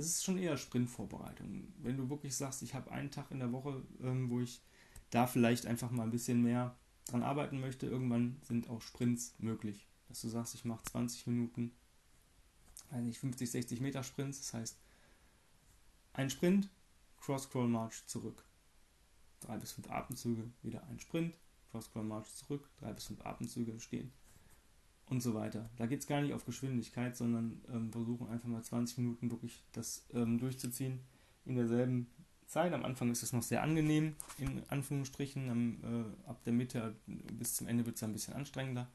Das 0.00 0.08
ist 0.08 0.24
schon 0.24 0.38
eher 0.38 0.56
Sprintvorbereitung. 0.56 1.74
Wenn 1.76 1.98
du 1.98 2.08
wirklich 2.08 2.34
sagst, 2.34 2.62
ich 2.62 2.74
habe 2.74 2.90
einen 2.90 3.10
Tag 3.10 3.30
in 3.30 3.38
der 3.38 3.52
Woche, 3.52 3.82
ähm, 4.02 4.30
wo 4.30 4.40
ich 4.40 4.62
da 5.10 5.26
vielleicht 5.26 5.66
einfach 5.66 5.90
mal 5.90 6.04
ein 6.04 6.10
bisschen 6.10 6.42
mehr 6.42 6.74
dran 7.04 7.22
arbeiten 7.22 7.60
möchte, 7.60 7.84
irgendwann 7.84 8.40
sind 8.40 8.70
auch 8.70 8.80
Sprints 8.80 9.34
möglich. 9.36 9.86
Dass 10.08 10.22
du 10.22 10.28
sagst, 10.28 10.54
ich 10.54 10.64
mache 10.64 10.82
20 10.84 11.26
Minuten, 11.26 11.72
weiß 12.90 13.02
nicht, 13.02 13.18
50, 13.18 13.50
60 13.50 13.82
Meter 13.82 14.02
Sprints, 14.02 14.38
das 14.38 14.54
heißt, 14.54 14.78
ein 16.14 16.30
Sprint, 16.30 16.70
Cross-Crawl-March 17.20 18.06
zurück. 18.06 18.42
Drei 19.40 19.58
bis 19.58 19.72
fünf 19.72 19.90
Atemzüge, 19.90 20.50
wieder 20.62 20.82
ein 20.84 20.98
Sprint, 20.98 21.34
Cross-Crawl-March 21.72 22.34
zurück, 22.36 22.70
drei 22.78 22.94
bis 22.94 23.04
fünf 23.04 23.20
Atemzüge 23.20 23.78
stehen 23.80 24.10
und 25.10 25.20
so 25.20 25.34
weiter. 25.34 25.68
Da 25.76 25.86
geht 25.86 26.00
es 26.00 26.06
gar 26.06 26.20
nicht 26.22 26.32
auf 26.32 26.44
Geschwindigkeit, 26.46 27.16
sondern 27.16 27.60
ähm, 27.68 27.92
versuchen 27.92 28.28
einfach 28.28 28.48
mal 28.48 28.62
20 28.62 28.98
Minuten 28.98 29.30
wirklich 29.30 29.64
das 29.72 30.06
ähm, 30.14 30.38
durchzuziehen 30.38 31.00
in 31.44 31.56
derselben 31.56 32.06
Zeit. 32.46 32.72
Am 32.72 32.84
Anfang 32.84 33.10
ist 33.10 33.24
es 33.24 33.32
noch 33.32 33.42
sehr 33.42 33.62
angenehm, 33.62 34.14
in 34.38 34.62
Anführungsstrichen. 34.68 35.50
Am, 35.50 35.78
äh, 35.82 36.28
ab 36.28 36.42
der 36.44 36.52
Mitte 36.52 36.96
bis 37.06 37.56
zum 37.56 37.66
Ende 37.66 37.84
wird 37.86 37.96
es 37.96 38.02
ein 38.04 38.12
bisschen 38.12 38.34
anstrengender. 38.34 38.88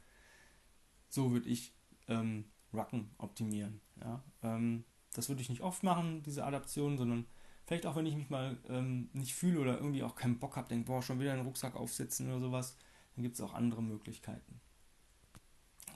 So 1.10 1.32
würde 1.32 1.50
ich 1.50 1.74
ähm, 2.08 2.46
Rucken 2.74 3.12
optimieren. 3.18 3.82
Ja? 4.00 4.24
Ähm, 4.42 4.86
das 5.14 5.28
würde 5.28 5.42
ich 5.42 5.50
nicht 5.50 5.62
oft 5.62 5.84
machen, 5.84 6.24
diese 6.24 6.46
Adaption, 6.46 6.98
sondern 6.98 7.26
vielleicht 7.66 7.86
auch, 7.86 7.98
wenn 7.98 8.06
ich 8.06 8.16
mich 8.16 8.30
mal 8.30 8.58
ähm, 8.70 9.10
nicht 9.12 9.36
fühle 9.36 9.60
oder 9.60 9.78
irgendwie 9.78 10.04
auch 10.04 10.16
keinen 10.16 10.40
Bock 10.40 10.56
habe, 10.56 10.70
denke, 10.70 10.86
boah, 10.86 11.02
schon 11.02 11.20
wieder 11.20 11.34
einen 11.34 11.46
Rucksack 11.46 11.76
aufsetzen 11.76 12.30
oder 12.30 12.40
sowas, 12.40 12.78
dann 13.16 13.24
gibt 13.24 13.36
es 13.36 13.42
auch 13.42 13.54
andere 13.54 13.84
Möglichkeiten 13.84 14.62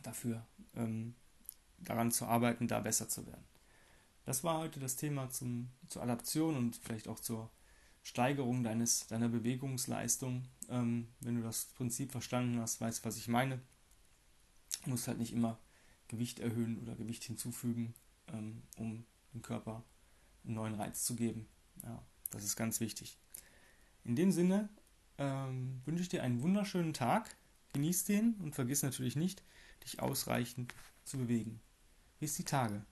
dafür 0.04 0.46
ähm, 0.76 1.16
daran 1.80 2.12
zu 2.12 2.26
arbeiten, 2.26 2.68
da 2.68 2.80
besser 2.80 3.08
zu 3.10 3.26
werden. 3.26 3.44
Das 4.26 4.44
war 4.44 4.60
heute 4.60 4.80
das 4.80 4.96
Thema 4.96 5.30
zum, 5.30 5.70
zur 5.88 6.04
Adaption 6.04 6.56
und 6.56 6.76
vielleicht 6.76 7.08
auch 7.08 7.20
zur 7.20 7.50
Steigerung 8.04 8.64
deines, 8.64 9.08
deiner 9.08 9.30
Bewegungsleistung. 9.30 10.46
Ähm, 10.70 11.08
wenn 11.22 11.36
du 11.36 11.42
das 11.42 11.66
Prinzip 11.76 12.12
verstanden 12.12 12.60
hast, 12.60 12.80
weißt, 12.82 13.06
was 13.06 13.18
ich 13.18 13.28
meine. 13.28 13.60
Du 14.84 14.92
musst 14.92 15.08
halt 15.08 15.18
nicht 15.18 15.34
immer 15.34 15.58
Gewicht 16.08 16.40
erhöhen 16.40 16.80
oder 16.80 16.96
Gewicht 16.96 17.24
hinzufügen, 17.24 17.94
ähm, 18.28 18.64
um 18.78 19.06
dem 19.34 19.42
Körper 19.42 19.84
einen 20.44 20.56
neuen 20.56 20.76
Reiz 20.76 21.06
zu 21.06 21.16
geben. 21.16 21.48
Ja, 21.84 22.02
das 22.32 22.44
ist 22.44 22.56
ganz 22.56 22.80
wichtig. 22.80 23.18
In 24.04 24.16
dem 24.16 24.32
Sinne 24.32 24.70
ähm, 25.18 25.82
wünsche 25.86 26.04
ich 26.04 26.10
dir 26.10 26.24
einen 26.24 26.42
wunderschönen 26.42 26.94
Tag. 26.94 27.36
Genieß 27.74 28.06
den 28.06 28.34
und 28.42 28.56
vergiss 28.56 28.82
natürlich 28.82 29.16
nicht, 29.16 29.44
dich 29.84 30.00
ausreichend 30.00 30.74
zu 31.04 31.18
bewegen. 31.18 31.62
Bis 32.20 32.36
die 32.36 32.44
Tage. 32.44 32.86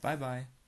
Bye 0.00 0.16
bye. 0.16 0.59